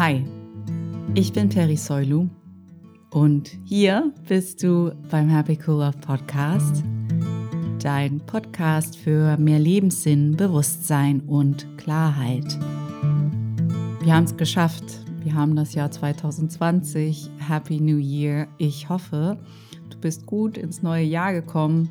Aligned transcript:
Hi, 0.00 0.24
ich 1.14 1.30
bin 1.30 1.50
Peri 1.50 1.76
Soilu 1.76 2.26
und 3.10 3.50
hier 3.66 4.14
bist 4.26 4.62
du 4.62 4.92
beim 5.10 5.28
Happy 5.28 5.58
Cool 5.66 5.80
Love 5.80 5.98
Podcast, 5.98 6.82
dein 7.82 8.18
Podcast 8.20 8.96
für 8.96 9.36
mehr 9.36 9.58
Lebenssinn, 9.58 10.38
Bewusstsein 10.38 11.20
und 11.26 11.66
Klarheit. 11.76 12.46
Wir 14.00 14.14
haben 14.14 14.24
es 14.24 14.38
geschafft. 14.38 15.04
Wir 15.22 15.34
haben 15.34 15.54
das 15.54 15.74
Jahr 15.74 15.90
2020. 15.90 17.30
Happy 17.36 17.78
New 17.78 17.98
Year. 17.98 18.48
Ich 18.56 18.88
hoffe, 18.88 19.36
du 19.90 19.98
bist 19.98 20.24
gut 20.24 20.56
ins 20.56 20.82
neue 20.82 21.04
Jahr 21.04 21.34
gekommen 21.34 21.90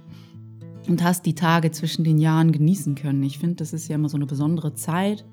und 0.88 1.04
hast 1.04 1.28
die 1.28 1.36
Tage 1.36 1.70
zwischen 1.70 2.04
den 2.04 2.18
Jahren 2.18 2.52
genießen 2.54 2.96
können. 2.96 3.22
Ich 3.22 3.38
finde, 3.38 3.58
das 3.58 3.72
ist 3.72 3.88
ja 3.88 3.94
immer 3.94 4.10
so 4.10 4.18
eine 4.18 4.26
besondere 4.26 4.74
Zeit, 4.74 5.26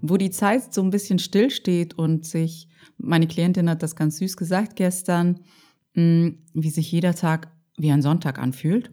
wo 0.00 0.16
die 0.16 0.30
Zeit 0.30 0.72
so 0.72 0.82
ein 0.82 0.90
bisschen 0.90 1.18
stillsteht 1.18 1.94
und 1.94 2.26
sich, 2.26 2.68
meine 2.98 3.26
Klientin 3.26 3.68
hat 3.70 3.82
das 3.82 3.96
ganz 3.96 4.18
süß 4.18 4.36
gesagt 4.36 4.76
gestern, 4.76 5.40
mm, 5.94 6.28
wie 6.54 6.70
sich 6.70 6.90
jeder 6.90 7.14
Tag 7.14 7.52
wie 7.76 7.90
ein 7.90 8.02
Sonntag 8.02 8.38
anfühlt. 8.38 8.90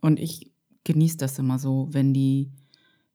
Und 0.00 0.18
ich 0.18 0.52
genieße 0.84 1.16
das 1.16 1.38
immer 1.38 1.58
so, 1.58 1.88
wenn 1.90 2.12
die, 2.12 2.50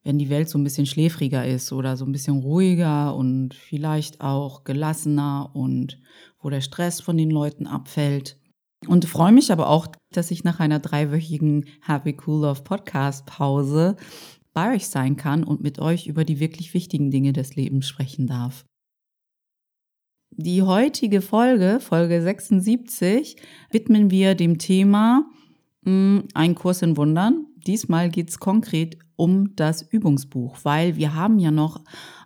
wenn 0.03 0.17
die 0.17 0.29
Welt 0.29 0.49
so 0.49 0.57
ein 0.57 0.63
bisschen 0.63 0.85
schläfriger 0.85 1.45
ist 1.45 1.73
oder 1.73 1.97
so 1.97 2.05
ein 2.05 2.13
bisschen 2.13 2.39
ruhiger 2.39 3.15
und 3.15 3.53
vielleicht 3.53 4.21
auch 4.21 4.63
gelassener 4.63 5.51
und 5.53 5.99
wo 6.41 6.49
der 6.49 6.61
Stress 6.61 7.01
von 7.01 7.17
den 7.17 7.29
Leuten 7.29 7.67
abfällt. 7.67 8.37
Und 8.87 9.05
freue 9.05 9.31
mich 9.31 9.51
aber 9.51 9.69
auch, 9.69 9.87
dass 10.13 10.31
ich 10.31 10.43
nach 10.43 10.59
einer 10.59 10.79
dreiwöchigen 10.79 11.65
Happy 11.81 12.15
Cool 12.25 12.43
Love 12.43 12.61
Podcast 12.63 13.25
Pause 13.25 13.97
bei 14.57 14.73
euch 14.73 14.87
sein 14.87 15.17
kann 15.17 15.43
und 15.43 15.61
mit 15.61 15.77
euch 15.77 16.07
über 16.07 16.25
die 16.25 16.39
wirklich 16.39 16.73
wichtigen 16.73 17.11
Dinge 17.11 17.31
des 17.31 17.55
Lebens 17.55 17.87
sprechen 17.87 18.25
darf. 18.25 18.65
Die 20.31 20.63
heutige 20.63 21.21
Folge, 21.21 21.79
Folge 21.79 22.23
76, 22.23 23.35
widmen 23.69 24.09
wir 24.09 24.33
dem 24.33 24.57
Thema 24.57 25.29
mh, 25.83 25.91
hm, 25.91 26.27
Ein 26.33 26.55
Kurs 26.55 26.81
in 26.81 26.97
Wundern. 26.97 27.45
Diesmal 27.67 28.09
geht 28.09 28.29
es 28.29 28.39
konkret 28.39 28.97
um 29.15 29.55
das 29.55 29.83
Übungsbuch, 29.83 30.57
weil 30.63 30.95
wir 30.95 31.13
haben 31.13 31.37
ja 31.37 31.51
noch 31.51 31.83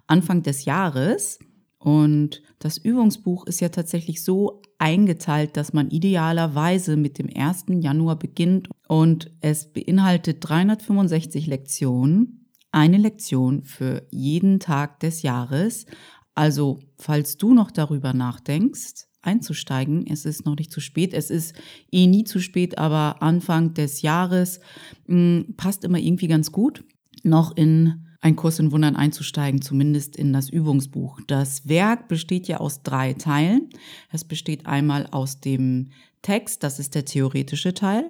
Anfang 0.07 0.41
des 0.41 0.63
Jahres 0.63 1.37
und 1.79 2.41
das 2.59 2.77
Übungsbuch 2.77 3.45
ist 3.45 3.59
ja 3.59 3.67
tatsächlich 3.67 4.23
so 4.23 4.61
eingeteilt, 4.81 5.55
dass 5.57 5.73
man 5.73 5.91
idealerweise 5.91 6.97
mit 6.97 7.19
dem 7.19 7.29
1. 7.33 7.65
Januar 7.81 8.17
beginnt 8.17 8.67
und 8.87 9.31
es 9.39 9.71
beinhaltet 9.71 10.37
365 10.41 11.45
Lektionen, 11.45 12.49
eine 12.71 12.97
Lektion 12.97 13.63
für 13.63 14.07
jeden 14.09 14.59
Tag 14.59 14.99
des 14.99 15.21
Jahres. 15.21 15.85
Also, 16.33 16.79
falls 16.97 17.37
du 17.37 17.53
noch 17.53 17.69
darüber 17.69 18.13
nachdenkst, 18.13 19.05
einzusteigen, 19.21 20.07
es 20.07 20.25
ist 20.25 20.47
noch 20.47 20.55
nicht 20.57 20.71
zu 20.71 20.79
spät, 20.79 21.13
es 21.13 21.29
ist 21.29 21.53
eh 21.91 22.07
nie 22.07 22.23
zu 22.23 22.39
spät, 22.39 22.79
aber 22.79 23.21
Anfang 23.21 23.75
des 23.75 24.01
Jahres 24.01 24.61
mh, 25.05 25.15
hm, 25.15 25.53
passt 25.57 25.83
immer 25.83 25.99
irgendwie 25.99 26.27
ganz 26.27 26.51
gut, 26.51 26.83
noch 27.23 27.55
in 27.55 28.07
ein 28.21 28.35
Kurs 28.35 28.59
in 28.59 28.71
Wundern 28.71 28.95
einzusteigen, 28.95 29.61
zumindest 29.61 30.15
in 30.15 30.31
das 30.31 30.49
Übungsbuch. 30.49 31.19
Das 31.27 31.67
Werk 31.67 32.07
besteht 32.07 32.47
ja 32.47 32.57
aus 32.57 32.83
drei 32.83 33.13
Teilen. 33.13 33.69
Es 34.11 34.23
besteht 34.23 34.67
einmal 34.67 35.07
aus 35.07 35.39
dem 35.39 35.89
Text, 36.21 36.63
das 36.63 36.79
ist 36.79 36.93
der 36.93 37.05
theoretische 37.05 37.73
Teil. 37.73 38.09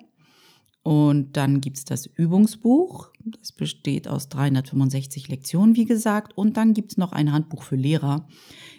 Und 0.84 1.38
dann 1.38 1.62
gibt's 1.62 1.86
das 1.86 2.08
Übungsbuch, 2.08 3.12
das 3.24 3.52
besteht 3.52 4.08
aus 4.08 4.30
365 4.30 5.28
Lektionen, 5.28 5.76
wie 5.76 5.86
gesagt. 5.86 6.36
Und 6.36 6.58
dann 6.58 6.74
gibt's 6.74 6.98
noch 6.98 7.12
ein 7.12 7.32
Handbuch 7.32 7.64
für 7.64 7.76
Lehrer. 7.76 8.28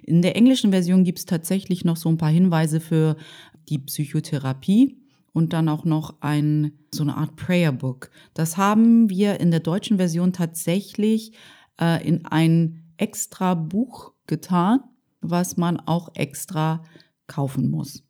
In 0.02 0.20
der 0.20 0.34
englischen 0.34 0.72
Version 0.72 1.04
gibt's 1.04 1.26
tatsächlich 1.26 1.84
noch 1.84 1.96
so 1.96 2.08
ein 2.08 2.18
paar 2.18 2.30
Hinweise 2.30 2.80
für 2.80 3.16
die 3.68 3.78
Psychotherapie 3.78 5.01
und 5.32 5.52
dann 5.52 5.68
auch 5.68 5.84
noch 5.84 6.16
ein, 6.20 6.72
so 6.92 7.02
eine 7.02 7.16
Art 7.16 7.36
Prayer 7.36 7.72
Book. 7.72 8.10
Das 8.34 8.56
haben 8.56 9.08
wir 9.08 9.40
in 9.40 9.50
der 9.50 9.60
deutschen 9.60 9.96
Version 9.96 10.32
tatsächlich 10.32 11.32
äh, 11.80 12.06
in 12.06 12.26
ein 12.26 12.84
extra 12.96 13.54
Buch 13.54 14.12
getan, 14.26 14.80
was 15.20 15.56
man 15.56 15.80
auch 15.80 16.10
extra 16.14 16.82
kaufen 17.26 17.70
muss. 17.70 18.04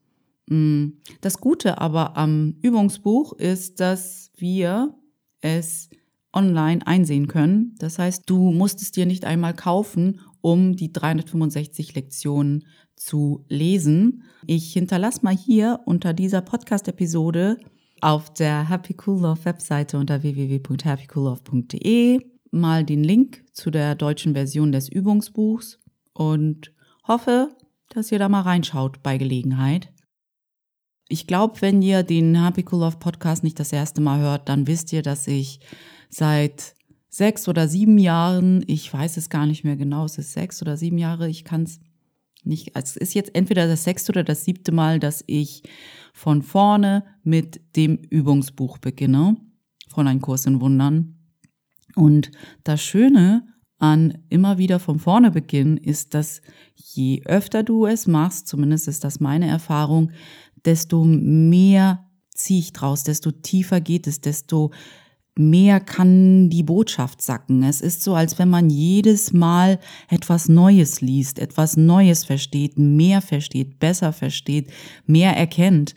Mm. 0.49 0.89
Das 1.21 1.39
Gute 1.39 1.81
aber 1.81 2.17
am 2.17 2.57
Übungsbuch 2.63 3.35
ist, 3.35 3.81
dass 3.81 4.31
wir 4.37 4.95
es 5.41 5.89
online 6.33 6.87
einsehen 6.87 7.29
können. 7.29 7.75
Das 7.79 7.99
heißt, 7.99 8.23
du 8.27 8.53
musst 8.53 8.83
es 8.83 8.91
dir 8.91 9.07
nicht 9.07 9.25
einmal 9.25 9.55
kaufen, 9.55 10.21
um 10.41 10.75
die 10.75 10.93
365 10.93 11.95
Lektionen 11.95 12.67
zu 13.05 13.45
lesen. 13.49 14.23
Ich 14.47 14.73
hinterlasse 14.73 15.21
mal 15.23 15.37
hier 15.37 15.81
unter 15.87 16.13
dieser 16.13 16.41
Podcast-Episode 16.41 17.59
auf 18.01 18.33
der 18.33 18.69
Happy 18.69 18.97
Cool 19.07 19.23
Love 19.23 19.45
Webseite 19.45 19.99
unter 19.99 20.23
www.happycoollove.de 20.23 22.21
mal 22.51 22.85
den 22.85 23.03
Link 23.03 23.45
zu 23.53 23.71
der 23.71 23.95
deutschen 23.95 24.35
Version 24.35 24.73
des 24.73 24.89
Übungsbuchs 24.89 25.79
und 26.13 26.73
hoffe, 27.07 27.57
dass 27.89 28.13
ihr 28.13 28.19
da 28.19 28.29
mal 28.29 28.43
reinschaut 28.43 29.03
bei 29.03 29.19
Gelegenheit. 29.19 29.93
Ich 31.09 31.27
glaube, 31.27 31.61
wenn 31.61 31.83
ihr 31.83 32.03
den 32.03 32.43
Happy 32.43 32.65
Cool 32.71 32.81
Love 32.81 32.99
Podcast 32.99 33.45
nicht 33.45 33.59
das 33.59 33.73
erste 33.73 34.01
Mal 34.01 34.21
hört, 34.21 34.49
dann 34.49 34.67
wisst 34.67 34.93
ihr, 34.93 35.03
dass 35.03 35.27
ich 35.27 35.61
seit 36.09 36.75
sechs 37.09 37.49
oder 37.49 37.69
sieben 37.69 37.99
Jahren, 37.99 38.65
ich 38.67 38.93
weiß 38.93 39.17
es 39.19 39.29
gar 39.29 39.47
nicht 39.47 39.65
mehr 39.65 39.77
genau, 39.77 40.05
es 40.05 40.19
ist 40.19 40.33
sechs 40.33 40.63
oder 40.63 40.77
sieben 40.77 40.99
Jahre, 40.99 41.29
ich 41.29 41.45
kann 41.45 41.65
es 41.65 41.81
nicht, 42.45 42.75
also 42.77 42.93
es 42.97 43.09
ist 43.09 43.15
jetzt 43.15 43.35
entweder 43.35 43.67
das 43.67 43.85
sechste 43.85 44.13
oder 44.13 44.25
das 44.25 44.45
siebte 44.45 44.73
Mal, 44.73 44.99
dass 44.99 45.23
ich 45.27 45.63
von 46.13 46.43
vorne 46.43 47.05
mit 47.23 47.61
dem 47.77 47.97
Übungsbuch 47.97 48.79
beginne, 48.79 49.37
von 49.89 50.09
Ein 50.09 50.21
Kurs 50.21 50.47
in 50.47 50.61
Wundern. 50.61 51.17
Und 51.95 52.31
das 52.65 52.83
Schöne 52.83 53.47
an 53.79 54.19
immer 54.29 54.59
wieder 54.59 54.79
von 54.79 54.99
vorne 54.99 55.31
beginnen 55.31 55.77
ist, 55.77 56.15
dass 56.15 56.41
je 56.77 57.23
öfter 57.25 57.63
du 57.63 57.87
es 57.87 58.07
machst, 58.07 58.47
zumindest 58.47 58.89
ist 58.89 59.05
das 59.05 59.21
meine 59.21 59.49
Erfahrung, 59.49 60.13
desto 60.65 61.05
mehr 61.05 62.07
ziehe 62.31 62.61
ich 62.61 62.73
draus, 62.73 63.03
desto 63.03 63.31
tiefer 63.31 63.81
geht 63.81 64.07
es, 64.07 64.21
desto 64.21 64.71
mehr 65.37 65.81
kann 65.81 66.51
die 66.51 66.63
Botschaft 66.63 67.23
sacken. 67.23 67.63
Es 67.63 67.81
ist 67.81 68.03
so, 68.03 68.15
als 68.15 68.39
wenn 68.39 68.51
man 68.51 68.69
jedes 68.69 69.33
Mal 69.33 69.79
etwas 70.09 70.49
Neues 70.49 71.01
liest, 71.01 71.39
etwas 71.39 71.77
Neues 71.77 72.25
versteht, 72.25 72.79
mehr 72.79 73.21
versteht, 73.23 73.79
besser 73.79 74.13
versteht, 74.13 74.71
mehr 75.07 75.37
erkennt. 75.37 75.95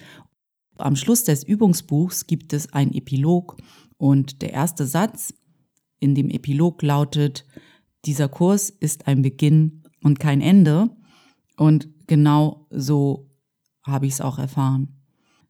Am 0.77 0.95
Schluss 0.95 1.23
des 1.23 1.43
Übungsbuchs 1.43 2.27
gibt 2.27 2.53
es 2.53 2.71
ein 2.73 2.93
Epilog 2.93 3.57
und 3.97 4.41
der 4.41 4.53
erste 4.53 4.85
Satz 4.85 5.33
in 5.99 6.15
dem 6.15 6.29
Epilog 6.29 6.81
lautet, 6.81 7.45
dieser 8.05 8.29
Kurs 8.29 8.69
ist 8.69 9.07
ein 9.07 9.21
Beginn 9.21 9.83
und 10.03 10.19
kein 10.19 10.41
Ende. 10.41 10.89
Und 11.57 11.89
genau 12.07 12.67
so 12.69 13.31
habe 13.83 14.05
ich 14.05 14.13
es 14.13 14.21
auch 14.21 14.37
erfahren. 14.37 14.95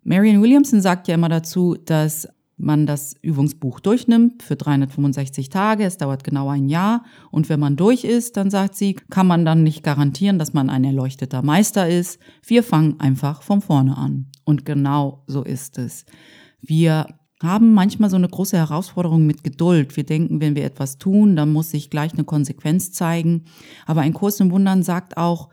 Marian 0.03 0.41
Williamson 0.41 0.81
sagt 0.81 1.07
ja 1.07 1.15
immer 1.15 1.29
dazu, 1.29 1.75
dass 1.75 2.27
man 2.57 2.85
das 2.85 3.15
Übungsbuch 3.21 3.79
durchnimmt 3.79 4.41
für 4.41 4.55
365 4.55 5.49
Tage. 5.49 5.83
Es 5.83 5.97
dauert 5.97 6.23
genau 6.23 6.47
ein 6.49 6.69
Jahr. 6.69 7.03
Und 7.31 7.49
wenn 7.49 7.59
man 7.59 7.75
durch 7.75 8.03
ist, 8.03 8.37
dann 8.37 8.49
sagt 8.49 8.75
sie, 8.75 8.93
kann 9.09 9.27
man 9.27 9.45
dann 9.45 9.63
nicht 9.63 9.83
garantieren, 9.83 10.39
dass 10.39 10.53
man 10.53 10.69
ein 10.69 10.83
erleuchteter 10.83 11.41
Meister 11.41 11.89
ist. 11.89 12.19
Wir 12.45 12.63
fangen 12.63 12.99
einfach 12.99 13.41
von 13.41 13.61
vorne 13.61 13.97
an. 13.97 14.27
Und 14.45 14.65
genau 14.65 15.23
so 15.27 15.43
ist 15.43 15.77
es. 15.77 16.05
Wir 16.61 17.07
haben 17.43 17.73
manchmal 17.73 18.09
so 18.09 18.15
eine 18.15 18.29
große 18.29 18.57
Herausforderung 18.57 19.25
mit 19.25 19.43
Geduld. 19.43 19.95
Wir 19.97 20.05
denken, 20.05 20.39
wenn 20.39 20.55
wir 20.55 20.63
etwas 20.63 20.97
tun, 20.97 21.35
dann 21.35 21.51
muss 21.51 21.71
sich 21.71 21.89
gleich 21.89 22.13
eine 22.13 22.23
Konsequenz 22.23 22.93
zeigen. 22.93 23.45
Aber 23.85 24.01
ein 24.01 24.13
Kurs 24.13 24.39
im 24.39 24.51
Wundern 24.51 24.83
sagt 24.83 25.17
auch, 25.17 25.49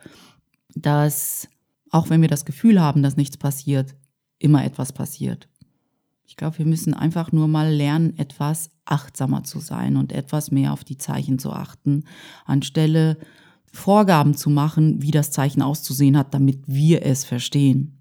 dass 0.74 1.48
auch 1.90 2.08
wenn 2.08 2.22
wir 2.22 2.28
das 2.28 2.44
Gefühl 2.44 2.80
haben, 2.80 3.02
dass 3.02 3.16
nichts 3.16 3.36
passiert, 3.36 3.94
immer 4.38 4.64
etwas 4.64 4.92
passiert. 4.92 5.48
Ich 6.32 6.36
glaube, 6.36 6.56
wir 6.60 6.64
müssen 6.64 6.94
einfach 6.94 7.30
nur 7.30 7.46
mal 7.46 7.70
lernen, 7.70 8.18
etwas 8.18 8.70
achtsamer 8.86 9.44
zu 9.44 9.60
sein 9.60 9.98
und 9.98 10.12
etwas 10.12 10.50
mehr 10.50 10.72
auf 10.72 10.82
die 10.82 10.96
Zeichen 10.96 11.38
zu 11.38 11.52
achten, 11.52 12.04
anstelle 12.46 13.18
Vorgaben 13.70 14.34
zu 14.34 14.48
machen, 14.48 15.02
wie 15.02 15.10
das 15.10 15.30
Zeichen 15.30 15.60
auszusehen 15.60 16.16
hat, 16.16 16.32
damit 16.32 16.62
wir 16.66 17.04
es 17.04 17.26
verstehen. 17.26 17.98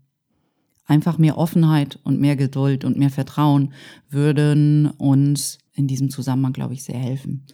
Einfach 0.86 1.18
mehr 1.18 1.38
Offenheit 1.38 2.00
und 2.06 2.22
mehr 2.22 2.38
Geduld 2.38 2.86
und 2.86 2.98
mehr 2.98 3.10
Vertrauen 3.10 3.74
würden 4.10 4.92
uns 4.92 5.58
in 5.74 5.88
diesem 5.88 6.10
Zusammenhang, 6.10 6.54
glaube 6.54 6.74
ich, 6.74 6.86
sehr 6.86 6.98
helfen. 6.98 7.46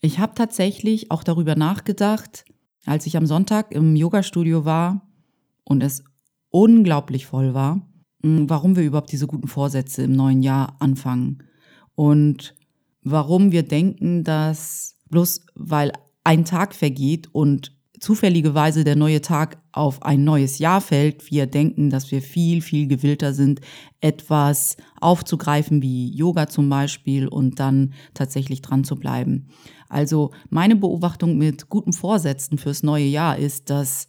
Ich 0.00 0.18
habe 0.18 0.32
tatsächlich 0.34 1.10
auch 1.10 1.22
darüber 1.22 1.54
nachgedacht, 1.54 2.46
als 2.86 3.04
ich 3.04 3.18
am 3.18 3.26
Sonntag 3.26 3.72
im 3.72 3.94
Yogastudio 3.94 4.64
war 4.64 5.06
und 5.64 5.82
es 5.82 6.02
unglaublich 6.48 7.26
voll 7.26 7.52
war, 7.52 7.86
warum 8.22 8.76
wir 8.76 8.84
überhaupt 8.84 9.12
diese 9.12 9.26
guten 9.26 9.48
Vorsätze 9.48 10.02
im 10.02 10.12
neuen 10.12 10.42
Jahr 10.42 10.76
anfangen 10.80 11.42
und 11.94 12.54
warum 13.02 13.52
wir 13.52 13.62
denken, 13.62 14.24
dass 14.24 14.96
bloß 15.08 15.46
weil 15.54 15.92
ein 16.24 16.44
Tag 16.44 16.74
vergeht 16.74 17.28
und 17.32 17.72
zufälligerweise 17.98 18.82
der 18.82 18.96
neue 18.96 19.20
Tag 19.20 19.58
auf 19.72 20.02
ein 20.02 20.24
neues 20.24 20.58
Jahr 20.58 20.80
fällt, 20.80 21.30
wir 21.30 21.46
denken, 21.46 21.90
dass 21.90 22.10
wir 22.10 22.22
viel, 22.22 22.62
viel 22.62 22.88
gewillter 22.88 23.34
sind, 23.34 23.60
etwas 24.00 24.76
aufzugreifen, 25.00 25.82
wie 25.82 26.10
Yoga 26.14 26.48
zum 26.48 26.68
Beispiel, 26.70 27.28
und 27.28 27.60
dann 27.60 27.92
tatsächlich 28.14 28.62
dran 28.62 28.84
zu 28.84 28.96
bleiben. 28.96 29.48
Also 29.88 30.30
meine 30.48 30.76
Beobachtung 30.76 31.36
mit 31.36 31.68
guten 31.68 31.92
Vorsätzen 31.92 32.56
fürs 32.56 32.82
neue 32.82 33.04
Jahr 33.04 33.36
ist, 33.36 33.68
dass 33.68 34.08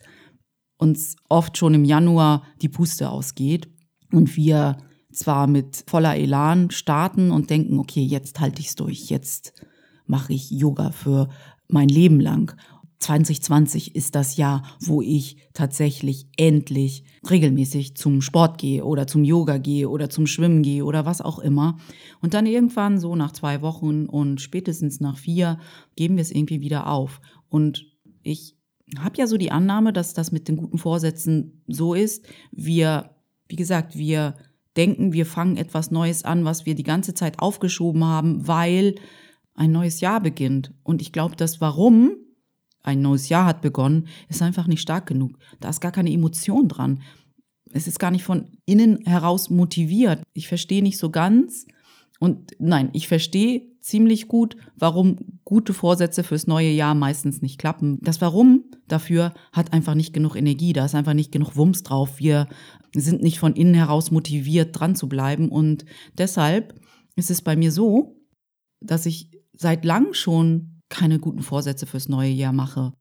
uns 0.77 1.17
oft 1.27 1.57
schon 1.57 1.73
im 1.73 1.83
Januar 1.83 2.43
die 2.61 2.69
Puste 2.69 3.09
ausgeht 3.09 3.69
und 4.11 4.35
wir 4.35 4.77
zwar 5.11 5.47
mit 5.47 5.83
voller 5.87 6.15
Elan 6.15 6.71
starten 6.71 7.31
und 7.31 7.49
denken, 7.49 7.79
okay, 7.79 8.03
jetzt 8.03 8.39
halte 8.39 8.61
ich 8.61 8.67
es 8.67 8.75
durch, 8.75 9.09
jetzt 9.09 9.53
mache 10.05 10.33
ich 10.33 10.51
Yoga 10.51 10.91
für 10.91 11.29
mein 11.67 11.89
Leben 11.89 12.19
lang. 12.19 12.55
2020 12.99 13.95
ist 13.95 14.13
das 14.13 14.37
Jahr, 14.37 14.63
wo 14.79 15.01
ich 15.01 15.37
tatsächlich 15.53 16.27
endlich 16.37 17.03
regelmäßig 17.29 17.97
zum 17.97 18.21
Sport 18.21 18.59
gehe 18.59 18.85
oder 18.85 19.07
zum 19.07 19.23
Yoga 19.23 19.57
gehe 19.57 19.89
oder 19.89 20.09
zum 20.09 20.27
Schwimmen 20.27 20.61
gehe 20.61 20.85
oder 20.85 21.05
was 21.05 21.19
auch 21.19 21.39
immer. 21.39 21.77
Und 22.21 22.35
dann 22.35 22.45
irgendwann 22.45 22.99
so 22.99 23.15
nach 23.15 23.31
zwei 23.31 23.61
Wochen 23.63 24.05
und 24.05 24.39
spätestens 24.39 24.99
nach 24.99 25.17
vier 25.17 25.57
geben 25.95 26.15
wir 26.15 26.21
es 26.21 26.31
irgendwie 26.31 26.61
wieder 26.61 26.87
auf. 26.87 27.21
Und 27.49 27.87
ich 28.21 28.55
habe 28.99 29.17
ja 29.17 29.25
so 29.25 29.37
die 29.37 29.51
Annahme, 29.51 29.93
dass 29.93 30.13
das 30.13 30.31
mit 30.31 30.47
den 30.47 30.57
guten 30.57 30.77
Vorsätzen 30.77 31.63
so 31.67 31.95
ist. 31.95 32.25
Wir, 32.51 33.09
wie 33.51 33.57
gesagt, 33.57 33.97
wir 33.97 34.35
denken, 34.77 35.11
wir 35.11 35.25
fangen 35.25 35.57
etwas 35.57 35.91
Neues 35.91 36.23
an, 36.23 36.45
was 36.45 36.65
wir 36.65 36.73
die 36.73 36.83
ganze 36.83 37.13
Zeit 37.13 37.39
aufgeschoben 37.39 38.05
haben, 38.05 38.47
weil 38.47 38.95
ein 39.53 39.71
neues 39.71 39.99
Jahr 39.99 40.21
beginnt. 40.21 40.73
Und 40.83 41.01
ich 41.01 41.11
glaube, 41.11 41.35
das 41.35 41.59
Warum 41.59 42.15
ein 42.81 43.01
neues 43.01 43.29
Jahr 43.29 43.45
hat 43.45 43.61
begonnen, 43.61 44.07
ist 44.29 44.41
einfach 44.41 44.67
nicht 44.67 44.81
stark 44.81 45.05
genug. 45.05 45.37
Da 45.59 45.69
ist 45.69 45.81
gar 45.81 45.91
keine 45.91 46.11
Emotion 46.11 46.67
dran. 46.67 47.01
Es 47.73 47.87
ist 47.87 47.99
gar 47.99 48.11
nicht 48.11 48.23
von 48.23 48.47
innen 48.65 49.05
heraus 49.05 49.49
motiviert. 49.49 50.23
Ich 50.33 50.47
verstehe 50.47 50.81
nicht 50.81 50.97
so 50.97 51.09
ganz. 51.09 51.65
Und 52.19 52.51
nein, 52.59 52.89
ich 52.93 53.07
verstehe 53.07 53.63
ziemlich 53.81 54.27
gut, 54.27 54.55
warum 54.77 55.17
gute 55.43 55.73
Vorsätze 55.73 56.23
fürs 56.23 56.47
neue 56.47 56.69
Jahr 56.69 56.95
meistens 56.95 57.41
nicht 57.41 57.57
klappen. 57.57 57.97
Das 58.01 58.21
Warum 58.21 58.65
dafür 58.87 59.33
hat 59.51 59.73
einfach 59.73 59.95
nicht 59.95 60.13
genug 60.13 60.35
Energie, 60.35 60.73
da 60.73 60.85
ist 60.85 60.95
einfach 60.95 61.13
nicht 61.13 61.31
genug 61.31 61.55
Wumms 61.55 61.83
drauf. 61.83 62.19
Wir 62.19 62.47
sind 62.93 63.21
nicht 63.21 63.39
von 63.39 63.55
innen 63.55 63.73
heraus 63.73 64.11
motiviert, 64.11 64.77
dran 64.77 64.95
zu 64.95 65.07
bleiben. 65.07 65.49
Und 65.49 65.85
deshalb 66.17 66.79
ist 67.15 67.31
es 67.31 67.41
bei 67.41 67.55
mir 67.55 67.71
so, 67.71 68.17
dass 68.81 69.05
ich 69.05 69.29
seit 69.53 69.85
langem 69.85 70.13
schon 70.13 70.81
keine 70.89 71.19
guten 71.19 71.41
Vorsätze 71.41 71.85
fürs 71.85 72.09
neue 72.09 72.31
Jahr 72.31 72.53
mache. 72.53 72.93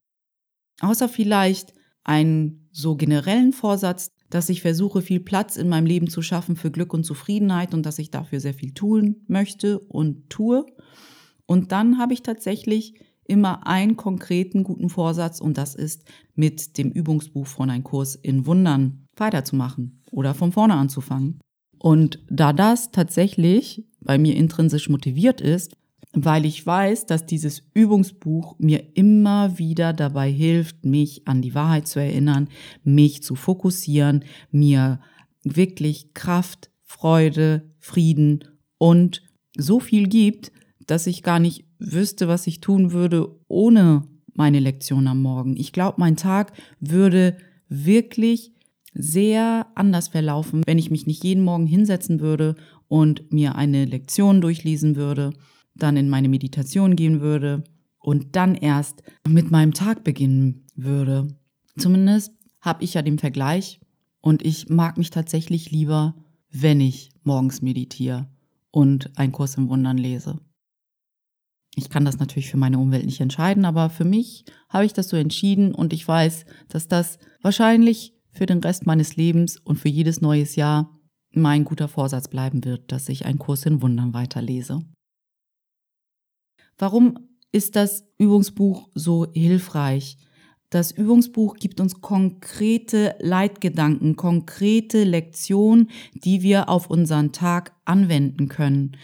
Außer 0.80 1.08
vielleicht 1.08 1.72
einen 2.04 2.68
so 2.72 2.96
generellen 2.96 3.52
Vorsatz, 3.52 4.10
dass 4.30 4.48
ich 4.48 4.62
versuche, 4.62 5.02
viel 5.02 5.20
Platz 5.20 5.56
in 5.56 5.68
meinem 5.68 5.86
Leben 5.86 6.08
zu 6.08 6.22
schaffen 6.22 6.56
für 6.56 6.70
Glück 6.70 6.94
und 6.94 7.04
Zufriedenheit 7.04 7.74
und 7.74 7.84
dass 7.84 7.98
ich 7.98 8.10
dafür 8.10 8.40
sehr 8.40 8.54
viel 8.54 8.72
tun 8.72 9.24
möchte 9.26 9.80
und 9.80 10.30
tue. 10.30 10.64
Und 11.46 11.72
dann 11.72 11.98
habe 11.98 12.14
ich 12.14 12.22
tatsächlich 12.22 12.94
immer 13.24 13.66
einen 13.66 13.96
konkreten 13.96 14.64
guten 14.64 14.88
Vorsatz 14.88 15.40
und 15.40 15.58
das 15.58 15.74
ist, 15.74 16.04
mit 16.34 16.78
dem 16.78 16.90
Übungsbuch 16.90 17.46
von 17.46 17.70
einem 17.70 17.84
Kurs 17.84 18.14
in 18.14 18.46
Wundern 18.46 19.06
weiterzumachen 19.20 20.02
oder 20.10 20.34
von 20.34 20.52
vorne 20.52 20.74
anzufangen. 20.74 21.40
Und 21.78 22.18
da 22.28 22.52
das 22.52 22.90
tatsächlich 22.90 23.86
bei 24.00 24.18
mir 24.18 24.36
intrinsisch 24.36 24.88
motiviert 24.88 25.40
ist, 25.40 25.74
weil 26.12 26.44
ich 26.44 26.66
weiß, 26.66 27.06
dass 27.06 27.24
dieses 27.24 27.62
Übungsbuch 27.72 28.56
mir 28.58 28.96
immer 28.96 29.58
wieder 29.58 29.92
dabei 29.92 30.30
hilft, 30.30 30.84
mich 30.84 31.26
an 31.28 31.40
die 31.40 31.54
Wahrheit 31.54 31.86
zu 31.86 32.00
erinnern, 32.00 32.48
mich 32.82 33.22
zu 33.22 33.36
fokussieren, 33.36 34.24
mir 34.50 35.00
wirklich 35.44 36.12
Kraft, 36.14 36.70
Freude, 36.82 37.70
Frieden 37.78 38.44
und 38.78 39.22
so 39.56 39.78
viel 39.78 40.08
gibt, 40.08 40.50
dass 40.86 41.06
ich 41.06 41.22
gar 41.22 41.38
nicht 41.38 41.64
wüsste, 41.78 42.26
was 42.28 42.46
ich 42.46 42.60
tun 42.60 42.92
würde 42.92 43.28
ohne 43.46 44.02
meine 44.34 44.58
Lektion 44.58 45.06
am 45.06 45.22
Morgen. 45.22 45.56
Ich 45.56 45.72
glaube, 45.72 46.00
mein 46.00 46.16
Tag 46.16 46.52
würde 46.80 47.36
wirklich 47.68 48.52
sehr 48.92 49.66
anders 49.74 50.08
verlaufen, 50.08 50.62
wenn 50.66 50.78
ich 50.78 50.90
mich 50.90 51.06
nicht 51.06 51.22
jeden 51.24 51.44
Morgen 51.44 51.66
hinsetzen 51.66 52.20
würde 52.20 52.56
und 52.88 53.32
mir 53.32 53.54
eine 53.54 53.84
Lektion 53.84 54.40
durchlesen 54.40 54.96
würde 54.96 55.32
dann 55.82 55.96
in 55.96 56.08
meine 56.08 56.28
Meditation 56.28 56.96
gehen 56.96 57.20
würde 57.20 57.64
und 57.98 58.36
dann 58.36 58.54
erst 58.54 59.02
mit 59.28 59.50
meinem 59.50 59.74
Tag 59.74 60.04
beginnen 60.04 60.66
würde. 60.74 61.28
Zumindest 61.76 62.32
habe 62.60 62.84
ich 62.84 62.94
ja 62.94 63.02
den 63.02 63.18
Vergleich 63.18 63.80
und 64.20 64.44
ich 64.44 64.68
mag 64.68 64.98
mich 64.98 65.10
tatsächlich 65.10 65.70
lieber, 65.70 66.14
wenn 66.50 66.80
ich 66.80 67.10
morgens 67.22 67.62
meditiere 67.62 68.28
und 68.70 69.16
einen 69.18 69.32
Kurs 69.32 69.56
im 69.56 69.68
Wundern 69.68 69.98
lese. 69.98 70.38
Ich 71.76 71.88
kann 71.88 72.04
das 72.04 72.18
natürlich 72.18 72.50
für 72.50 72.56
meine 72.56 72.78
Umwelt 72.78 73.06
nicht 73.06 73.20
entscheiden, 73.20 73.64
aber 73.64 73.90
für 73.90 74.04
mich 74.04 74.44
habe 74.68 74.84
ich 74.84 74.92
das 74.92 75.08
so 75.08 75.16
entschieden 75.16 75.72
und 75.72 75.92
ich 75.92 76.06
weiß, 76.06 76.44
dass 76.68 76.88
das 76.88 77.18
wahrscheinlich 77.42 78.14
für 78.32 78.46
den 78.46 78.60
Rest 78.60 78.86
meines 78.86 79.16
Lebens 79.16 79.56
und 79.58 79.76
für 79.76 79.88
jedes 79.88 80.20
neues 80.20 80.56
Jahr 80.56 80.98
mein 81.32 81.64
guter 81.64 81.88
Vorsatz 81.88 82.28
bleiben 82.28 82.64
wird, 82.64 82.90
dass 82.92 83.08
ich 83.08 83.26
einen 83.26 83.38
Kurs 83.38 83.66
in 83.66 83.82
Wundern 83.82 84.14
weiterlese. 84.14 84.80
Warum 86.78 87.18
ist 87.52 87.76
das 87.76 88.04
Übungsbuch 88.18 88.88
so 88.94 89.26
hilfreich? 89.32 90.16
Das 90.70 90.92
Übungsbuch 90.92 91.56
gibt 91.56 91.80
uns 91.80 92.00
konkrete 92.00 93.16
Leitgedanken, 93.18 94.14
konkrete 94.14 95.02
Lektionen, 95.02 95.90
die 96.14 96.42
wir 96.42 96.68
auf 96.68 96.88
unseren 96.88 97.32
Tag 97.32 97.74
anwenden 97.84 98.48
können, 98.48 98.96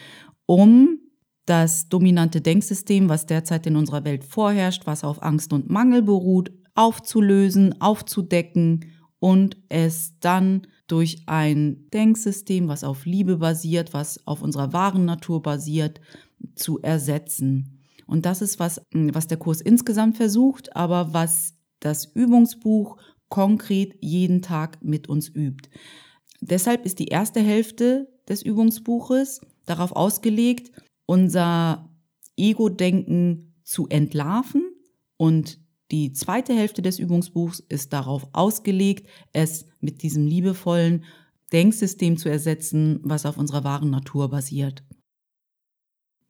um 0.47 1.01
das 1.45 1.89
dominante 1.89 2.41
Denksystem, 2.41 3.09
was 3.09 3.27
derzeit 3.27 3.67
in 3.67 3.77
unserer 3.77 4.05
Welt 4.05 4.25
vorherrscht, 4.25 4.87
was 4.87 5.05
auf 5.05 5.23
Angst 5.23 5.53
und 5.53 5.69
Mangel 5.69 6.03
beruht, 6.03 6.53
aufzulösen, 6.75 7.81
aufzudecken 7.81 8.85
und 9.19 9.57
es 9.69 10.19
dann 10.21 10.67
durch 10.87 11.23
ein 11.27 11.89
Denksystem, 11.93 12.69
was 12.69 12.85
auf 12.85 13.07
Liebe 13.07 13.39
basiert, 13.39 13.93
was 13.93 14.27
auf 14.27 14.43
unserer 14.43 14.73
wahren 14.73 15.05
Natur 15.05 15.43
basiert, 15.43 16.01
zu 16.55 16.81
ersetzen. 16.81 17.81
Und 18.07 18.25
das 18.25 18.43
ist 18.43 18.59
was, 18.59 18.81
hm, 18.93 19.15
was 19.15 19.27
der 19.27 19.39
Kurs 19.39 19.61
insgesamt 19.61 20.17
versucht, 20.17 20.77
aber 20.77 21.13
was 21.13 21.55
das 21.81 22.05
Übungsbuch 22.05 22.97
konkret 23.29 23.97
jeden 24.01 24.43
Tag 24.43 24.83
mit 24.83 25.09
uns 25.09 25.29
übt. 25.29 25.69
Deshalb 26.41 26.85
ist 26.85 26.99
die 26.99 27.09
erste 27.09 27.41
Hälfte 27.41 28.09
des 28.29 28.43
Übungsbuches 28.43 29.41
darauf 29.65 29.93
ausgelegt, 29.93 30.71
unser 31.07 31.91
Ego-Denken 32.37 33.55
zu 33.65 33.89
entlarven 33.89 34.63
und 35.17 35.59
die 35.91 36.13
zweite 36.13 36.55
Hälfte 36.55 36.83
des 36.83 36.99
Übungsbuchs 36.99 37.61
ist 37.61 37.93
darauf 37.93 38.29
ausgelegt, 38.33 39.09
es 39.33 39.67
mit 39.81 40.03
diesem 40.03 40.27
liebevollen 40.27 41.05
Denksystem 41.53 42.17
zu 42.17 42.29
ersetzen, 42.29 43.01
was 43.05 43.25
auf 43.25 43.37
unserer 43.37 43.63
wahren 43.63 43.91
Natur 43.91 44.29
basiert. 44.29 44.83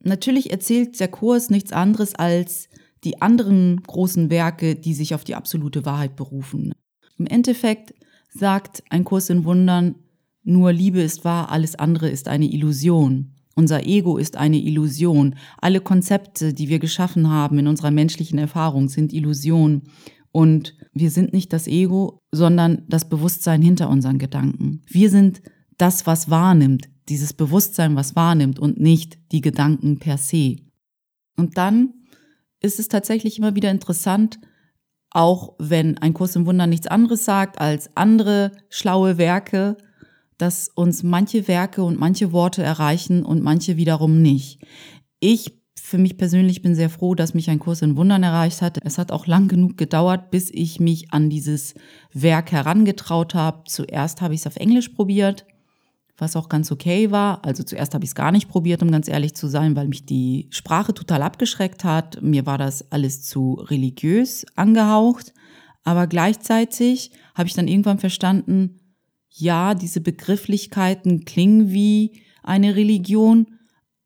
Natürlich 0.03 0.51
erzählt 0.51 0.99
der 0.99 1.07
Kurs 1.07 1.49
nichts 1.49 1.71
anderes 1.71 2.13
als 2.13 2.69
die 3.03 3.21
anderen 3.21 3.81
großen 3.81 4.29
Werke, 4.29 4.75
die 4.75 4.93
sich 4.93 5.15
auf 5.15 5.23
die 5.23 5.35
absolute 5.35 5.85
Wahrheit 5.85 6.15
berufen. 6.15 6.73
Im 7.17 7.25
Endeffekt 7.25 7.93
sagt 8.29 8.83
ein 8.89 9.03
Kurs 9.03 9.29
in 9.29 9.43
Wundern, 9.43 9.95
nur 10.43 10.71
Liebe 10.71 11.01
ist 11.01 11.25
wahr, 11.25 11.49
alles 11.51 11.75
andere 11.75 12.09
ist 12.09 12.27
eine 12.27 12.45
Illusion. 12.45 13.36
Unser 13.57 13.87
Ego 13.87 14.17
ist 14.17 14.37
eine 14.37 14.59
Illusion. 14.59 15.33
Alle 15.57 15.81
Konzepte, 15.81 16.53
die 16.53 16.69
wir 16.69 16.77
geschaffen 16.77 17.27
haben 17.27 17.57
in 17.57 17.65
unserer 17.65 17.89
menschlichen 17.89 18.37
Erfahrung, 18.37 18.87
sind 18.87 19.11
Illusionen. 19.11 19.89
Und 20.31 20.75
wir 20.93 21.09
sind 21.09 21.33
nicht 21.33 21.51
das 21.53 21.65
Ego, 21.65 22.21
sondern 22.31 22.83
das 22.87 23.09
Bewusstsein 23.09 23.63
hinter 23.63 23.89
unseren 23.89 24.19
Gedanken. 24.19 24.83
Wir 24.85 25.09
sind 25.09 25.41
das, 25.79 26.05
was 26.05 26.29
wahrnimmt, 26.29 26.87
dieses 27.09 27.33
Bewusstsein, 27.33 27.95
was 27.95 28.15
wahrnimmt 28.15 28.59
und 28.59 28.79
nicht 28.79 29.17
die 29.31 29.41
Gedanken 29.41 29.97
per 29.97 30.19
se. 30.19 30.57
Und 31.35 31.57
dann 31.57 31.95
ist 32.61 32.77
es 32.77 32.89
tatsächlich 32.89 33.39
immer 33.39 33.55
wieder 33.55 33.71
interessant, 33.71 34.39
auch 35.09 35.55
wenn 35.57 35.97
ein 35.97 36.13
Kurs 36.13 36.35
im 36.35 36.45
Wunder 36.45 36.67
nichts 36.67 36.85
anderes 36.85 37.25
sagt 37.25 37.59
als 37.59 37.89
andere 37.95 38.51
schlaue 38.69 39.17
Werke, 39.17 39.77
dass 40.37 40.69
uns 40.69 41.03
manche 41.03 41.47
Werke 41.47 41.83
und 41.83 41.99
manche 41.99 42.31
Worte 42.31 42.63
erreichen 42.63 43.23
und 43.23 43.43
manche 43.43 43.77
wiederum 43.77 44.21
nicht. 44.21 44.59
Ich 45.19 45.57
für 45.79 45.97
mich 45.97 46.17
persönlich 46.17 46.61
bin 46.61 46.75
sehr 46.75 46.89
froh, 46.89 47.15
dass 47.15 47.33
mich 47.33 47.49
ein 47.49 47.59
Kurs 47.59 47.81
in 47.81 47.95
Wundern 47.95 48.21
erreicht 48.21 48.61
hat. 48.61 48.77
Es 48.83 48.97
hat 48.97 49.11
auch 49.11 49.25
lang 49.25 49.47
genug 49.47 49.77
gedauert, 49.77 50.31
bis 50.31 50.49
ich 50.51 50.81
mich 50.81 51.13
an 51.13 51.29
dieses 51.29 51.75
Werk 52.11 52.51
herangetraut 52.51 53.33
habe. 53.35 53.63
Zuerst 53.67 54.21
habe 54.21 54.33
ich 54.33 54.41
es 54.41 54.47
auf 54.47 54.57
Englisch 54.57 54.89
probiert 54.89 55.45
was 56.17 56.35
auch 56.35 56.49
ganz 56.49 56.71
okay 56.71 57.11
war. 57.11 57.45
Also 57.45 57.63
zuerst 57.63 57.93
habe 57.93 58.03
ich 58.03 58.09
es 58.09 58.15
gar 58.15 58.31
nicht 58.31 58.49
probiert, 58.49 58.81
um 58.81 58.91
ganz 58.91 59.07
ehrlich 59.07 59.35
zu 59.35 59.47
sein, 59.47 59.75
weil 59.75 59.87
mich 59.87 60.05
die 60.05 60.47
Sprache 60.49 60.93
total 60.93 61.21
abgeschreckt 61.21 61.83
hat. 61.83 62.21
Mir 62.21 62.45
war 62.45 62.57
das 62.57 62.91
alles 62.91 63.21
zu 63.21 63.53
religiös 63.53 64.45
angehaucht. 64.55 65.33
Aber 65.83 66.07
gleichzeitig 66.07 67.11
habe 67.35 67.47
ich 67.47 67.53
dann 67.53 67.67
irgendwann 67.67 67.99
verstanden, 67.99 68.79
ja, 69.29 69.75
diese 69.75 70.01
Begrifflichkeiten 70.01 71.25
klingen 71.25 71.71
wie 71.71 72.21
eine 72.43 72.75
Religion, 72.75 73.47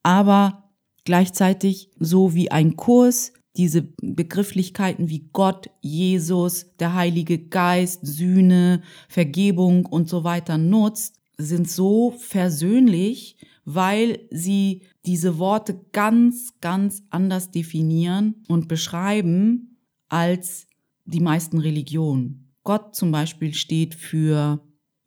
aber 0.04 0.72
gleichzeitig 1.06 1.92
so 2.00 2.34
wie 2.34 2.52
ein 2.52 2.76
Kurs, 2.76 3.34
diese 3.58 3.82
Begrifflichkeiten 4.02 5.10
wie 5.10 5.30
Gott, 5.34 5.70
Jesus, 5.82 6.68
der 6.80 6.96
Heilige 6.96 7.38
Geist, 7.38 8.06
Sühne, 8.06 8.82
Vergebung 9.10 9.86
und 9.86 10.08
so 10.10 10.24
weiter 10.24 10.58
nutzt, 10.58 11.20
sind 11.38 11.70
so 11.70 12.12
versöhnlich, 12.12 13.36
weil 13.66 14.20
sie 14.32 14.84
diese 15.06 15.38
Worte 15.38 15.82
ganz, 15.92 16.54
ganz 16.62 17.04
anders 17.10 17.52
definieren 17.52 18.44
und 18.48 18.68
beschreiben 18.68 19.78
als 20.08 20.68
die 21.06 21.20
meisten 21.20 21.60
Religionen. 21.60 22.54
Gott 22.64 22.96
zum 22.96 23.12
Beispiel 23.12 23.54
steht 23.54 23.96
für 23.96 24.62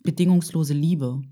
bedingungslose 0.05 0.75
Liebe. 0.75 1.23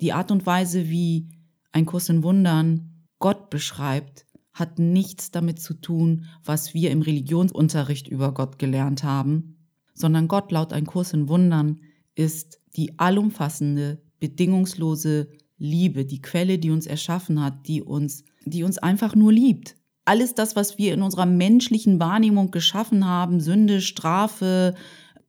Die 0.00 0.12
Art 0.12 0.30
und 0.30 0.44
Weise, 0.44 0.90
wie 0.90 1.30
ein 1.72 1.86
Kurs 1.86 2.10
in 2.10 2.22
Wundern 2.22 3.06
Gott 3.18 3.48
beschreibt, 3.48 4.26
hat 4.52 4.78
nichts 4.78 5.30
damit 5.30 5.60
zu 5.60 5.74
tun, 5.74 6.26
was 6.44 6.74
wir 6.74 6.90
im 6.90 7.00
Religionsunterricht 7.00 8.08
über 8.08 8.34
Gott 8.34 8.58
gelernt 8.58 9.04
haben, 9.04 9.56
sondern 9.94 10.28
Gott 10.28 10.52
laut 10.52 10.72
ein 10.72 10.84
Kurs 10.84 11.12
in 11.12 11.28
Wundern 11.28 11.80
ist 12.14 12.60
die 12.76 12.98
allumfassende, 12.98 14.02
bedingungslose 14.18 15.28
Liebe, 15.56 16.04
die 16.04 16.20
Quelle, 16.20 16.58
die 16.58 16.70
uns 16.70 16.86
erschaffen 16.86 17.42
hat, 17.42 17.66
die 17.68 17.82
uns, 17.82 18.24
die 18.44 18.64
uns 18.64 18.78
einfach 18.78 19.14
nur 19.14 19.32
liebt. 19.32 19.76
Alles 20.04 20.34
das, 20.34 20.56
was 20.56 20.78
wir 20.78 20.94
in 20.94 21.02
unserer 21.02 21.26
menschlichen 21.26 22.00
Wahrnehmung 22.00 22.50
geschaffen 22.50 23.06
haben, 23.06 23.40
Sünde, 23.40 23.80
Strafe, 23.80 24.74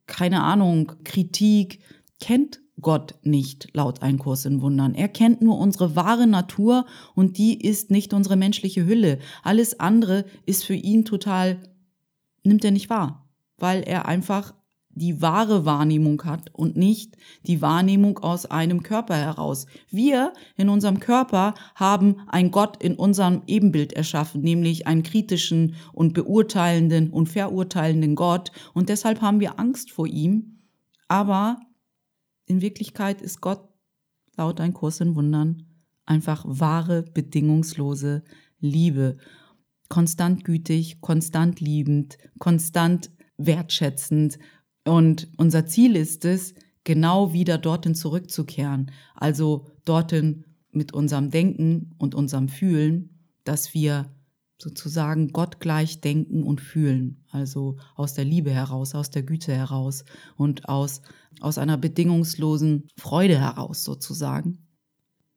keine 0.06 0.42
Ahnung, 0.42 0.92
Kritik, 1.04 1.80
kennt 2.18 2.60
Gott 2.80 3.14
nicht 3.22 3.68
laut 3.74 4.02
Ein 4.02 4.18
Kurs 4.18 4.44
in 4.44 4.60
Wundern. 4.60 4.94
Er 4.94 5.08
kennt 5.08 5.42
nur 5.42 5.58
unsere 5.58 5.96
wahre 5.96 6.26
Natur 6.26 6.86
und 7.14 7.38
die 7.38 7.60
ist 7.60 7.90
nicht 7.90 8.12
unsere 8.12 8.36
menschliche 8.36 8.86
Hülle. 8.86 9.18
Alles 9.42 9.80
andere 9.80 10.24
ist 10.46 10.64
für 10.64 10.74
ihn 10.74 11.04
total, 11.04 11.62
nimmt 12.44 12.64
er 12.64 12.70
nicht 12.70 12.90
wahr, 12.90 13.28
weil 13.58 13.82
er 13.82 14.06
einfach 14.06 14.54
die 14.92 15.22
wahre 15.22 15.64
Wahrnehmung 15.64 16.22
hat 16.24 16.52
und 16.52 16.76
nicht 16.76 17.16
die 17.46 17.62
Wahrnehmung 17.62 18.18
aus 18.18 18.46
einem 18.46 18.82
Körper 18.82 19.16
heraus. 19.16 19.66
Wir 19.88 20.32
in 20.56 20.68
unserem 20.68 21.00
Körper 21.00 21.54
haben 21.74 22.16
ein 22.26 22.50
Gott 22.50 22.82
in 22.82 22.96
unserem 22.96 23.42
Ebenbild 23.46 23.92
erschaffen, 23.92 24.42
nämlich 24.42 24.86
einen 24.86 25.02
kritischen 25.02 25.76
und 25.92 26.12
beurteilenden 26.12 27.10
und 27.10 27.28
verurteilenden 27.28 28.14
Gott 28.14 28.50
und 28.74 28.88
deshalb 28.88 29.20
haben 29.20 29.40
wir 29.40 29.58
Angst 29.58 29.90
vor 29.90 30.06
ihm. 30.06 30.58
Aber 31.08 31.58
in 32.50 32.60
Wirklichkeit 32.60 33.22
ist 33.22 33.40
Gott 33.40 33.68
laut 34.36 34.60
ein 34.60 34.74
Kurs 34.74 35.00
in 35.00 35.14
Wundern 35.14 35.66
einfach 36.10 36.44
wahre, 36.46 37.02
bedingungslose 37.02 38.24
Liebe. 38.58 39.16
Konstant 39.88 40.44
gütig, 40.44 41.00
konstant 41.00 41.60
liebend, 41.60 42.18
konstant 42.38 43.10
wertschätzend. 43.38 44.38
Und 44.84 45.28
unser 45.36 45.66
Ziel 45.66 45.94
ist 45.96 46.24
es, 46.24 46.54
genau 46.84 47.32
wieder 47.32 47.58
dorthin 47.58 47.94
zurückzukehren. 47.94 48.90
Also 49.14 49.68
dorthin 49.84 50.44
mit 50.72 50.92
unserem 50.92 51.30
Denken 51.30 51.94
und 51.98 52.14
unserem 52.14 52.48
Fühlen, 52.48 53.20
dass 53.44 53.72
wir 53.72 54.10
sozusagen 54.60 55.32
gottgleich 55.32 56.00
denken 56.00 56.42
und 56.42 56.60
fühlen. 56.60 57.24
Also 57.30 57.76
aus 57.94 58.14
der 58.14 58.24
Liebe 58.24 58.50
heraus, 58.50 58.94
aus 58.94 59.10
der 59.10 59.22
Güte 59.22 59.54
heraus 59.54 60.04
und 60.36 60.68
aus, 60.68 61.02
aus 61.40 61.58
einer 61.58 61.78
bedingungslosen 61.78 62.88
Freude 62.96 63.38
heraus 63.38 63.84
sozusagen. 63.84 64.58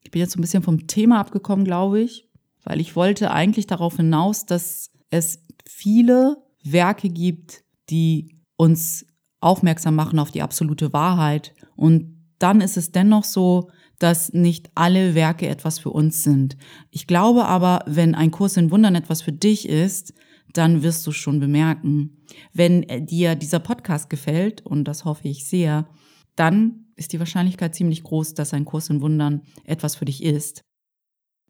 Ich 0.02 0.12
bin 0.12 0.20
jetzt 0.20 0.36
ein 0.38 0.42
bisschen 0.42 0.64
vom 0.64 0.88
Thema 0.88 1.20
abgekommen, 1.20 1.64
glaube 1.66 2.02
ich, 2.02 2.28
weil 2.64 2.82
ich 2.82 2.96
wollte 2.96 3.32
eigentlich 3.32 3.68
darauf 3.68 3.96
hinaus, 3.96 4.46
dass 4.46 4.92
es 5.10 5.40
viele 5.66 6.38
Werke 6.64 7.10
gibt, 7.10 7.64
die 7.90 8.42
uns 8.58 9.06
aufmerksam 9.40 9.96
machen 9.96 10.20
auf 10.20 10.32
die 10.32 10.42
absolute 10.42 10.92
Wahrheit. 10.94 11.54
Und 11.76 12.18
dann 12.40 12.62
ist 12.62 12.78
es 12.78 12.92
dennoch 12.92 13.24
so, 13.24 13.70
dass 14.04 14.34
nicht 14.34 14.70
alle 14.76 15.16
Werke 15.16 15.48
etwas 15.48 15.80
für 15.80 15.90
uns 15.90 16.24
sind. 16.24 16.58
Ich 16.92 17.08
glaube 17.08 17.46
aber, 17.46 17.86
wenn 17.88 18.16
ein 18.16 18.32
Kurs 18.32 18.58
in 18.58 18.70
Wundern 18.70 18.96
etwas 18.96 19.22
für 19.22 19.32
dich 19.32 19.70
ist, 19.70 20.14
dann 20.52 20.84
wirst 20.84 21.08
du 21.08 21.14
schon 21.14 21.40
bemerken. 21.40 22.18
Wenn 22.52 22.86
dir 23.06 23.36
dieser 23.36 23.60
Podcast 23.60 24.10
gefällt, 24.10 24.66
und 24.66 24.90
das 24.90 25.06
hoffe 25.06 25.30
ich 25.30 25.46
sehr, 25.46 25.88
dann 26.36 26.88
ist 26.98 27.14
die 27.14 27.20
Wahrscheinlichkeit 27.20 27.76
ziemlich 27.76 28.04
groß, 28.04 28.34
dass 28.34 28.54
ein 28.54 28.66
Kurs 28.66 28.90
in 28.90 29.00
Wundern 29.00 29.44
etwas 29.64 29.96
für 29.96 30.04
dich 30.04 30.22
ist. 30.22 30.64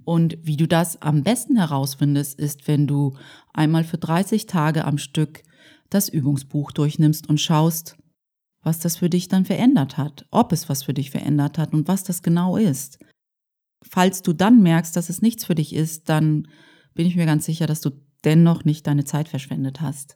Und 0.06 0.38
wie 0.44 0.56
du 0.56 0.68
das 0.68 1.02
am 1.02 1.24
besten 1.24 1.58
herausfindest, 1.58 2.38
ist, 2.38 2.68
wenn 2.68 2.86
du 2.86 3.18
einmal 3.52 3.84
für 3.84 3.98
30 3.98 4.46
Tage 4.46 4.86
am 4.86 5.00
Stück 5.00 5.42
das 5.90 6.08
Übungsbuch 6.08 6.72
durchnimmst 6.72 7.28
und 7.28 7.42
schaust, 7.42 7.98
was 8.64 8.80
das 8.80 8.98
für 8.98 9.10
dich 9.10 9.28
dann 9.28 9.46
verändert 9.46 9.98
hat, 9.98 10.26
ob 10.32 10.52
es 10.52 10.70
was 10.70 10.84
für 10.84 10.94
dich 10.94 11.12
verändert 11.12 11.58
hat 11.58 11.74
und 11.74 11.88
was 11.88 12.04
das 12.04 12.24
genau 12.24 12.58
ist. 12.58 13.00
Falls 13.84 14.22
du 14.22 14.34
dann 14.34 14.64
merkst, 14.64 14.96
dass 14.96 15.10
es 15.10 15.22
nichts 15.22 15.46
für 15.46 15.56
dich 15.56 15.76
ist, 15.76 16.10
dann 16.10 16.48
bin 16.94 17.06
ich 17.06 17.16
mir 17.16 17.26
ganz 17.26 17.46
sicher, 17.46 17.68
dass 17.68 17.82
du 17.82 17.92
dennoch 18.24 18.64
nicht 18.64 18.88
deine 18.88 19.04
Zeit 19.04 19.28
verschwendet 19.28 19.82
hast. 19.82 20.16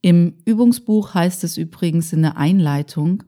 Im 0.00 0.36
Übungsbuch 0.44 1.14
heißt 1.14 1.44
es 1.44 1.56
übrigens 1.56 2.12
in 2.12 2.22
der 2.22 2.36
Einleitung, 2.36 3.22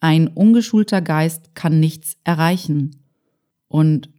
ein 0.00 0.28
ungeschulter 0.28 1.02
Geist 1.02 1.54
kann 1.54 1.80
nichts 1.80 2.16
erreichen. 2.24 3.04
Und 3.68 4.10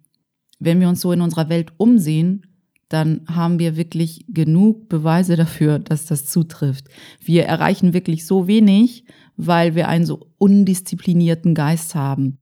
wenn 0.59 0.79
wir 0.79 0.89
uns 0.89 1.01
so 1.01 1.11
in 1.11 1.21
unserer 1.21 1.49
Welt 1.49 1.73
umsehen, 1.77 2.50
dann 2.91 3.21
haben 3.27 3.57
wir 3.57 3.77
wirklich 3.77 4.25
genug 4.27 4.89
Beweise 4.89 5.37
dafür, 5.37 5.79
dass 5.79 6.05
das 6.05 6.25
zutrifft. 6.25 6.87
Wir 7.23 7.45
erreichen 7.45 7.93
wirklich 7.93 8.25
so 8.25 8.47
wenig, 8.47 9.05
weil 9.37 9.75
wir 9.75 9.87
einen 9.87 10.05
so 10.05 10.27
undisziplinierten 10.37 11.55
Geist 11.55 11.95
haben. 11.95 12.39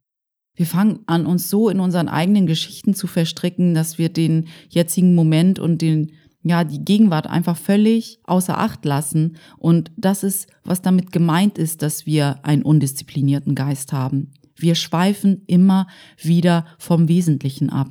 Wir 0.56 0.66
fangen 0.66 1.02
an, 1.06 1.28
uns 1.28 1.50
so 1.50 1.70
in 1.70 1.80
unseren 1.80 2.10
eigenen 2.10 2.48
Geschichten 2.48 2.96
zu 2.96 3.06
verstricken, 3.06 3.76
dass 3.76 4.00
wir 4.00 4.10
den 4.10 4.48
jetzigen 4.70 5.14
Moment 5.14 5.60
und 5.60 5.84
den, 5.84 6.14
ja, 6.42 6.64
die 6.64 6.84
Gegenwart 6.84 7.28
einfach 7.28 7.56
völlig 7.56 8.20
außer 8.24 8.58
Acht 8.58 8.84
lassen. 8.86 9.38
Und 9.58 9.92
das 9.98 10.24
ist, 10.24 10.48
was 10.64 10.82
damit 10.82 11.12
gemeint 11.12 11.60
ist, 11.60 11.84
dass 11.84 12.08
wir 12.08 12.44
einen 12.44 12.64
undisziplinierten 12.64 13.54
Geist 13.54 13.94
haben. 13.94 14.32
Wir 14.56 14.74
schweifen 14.74 15.44
immer 15.46 15.86
wieder 16.18 16.66
vom 16.80 17.08
Wesentlichen 17.08 17.70
ab. 17.70 17.90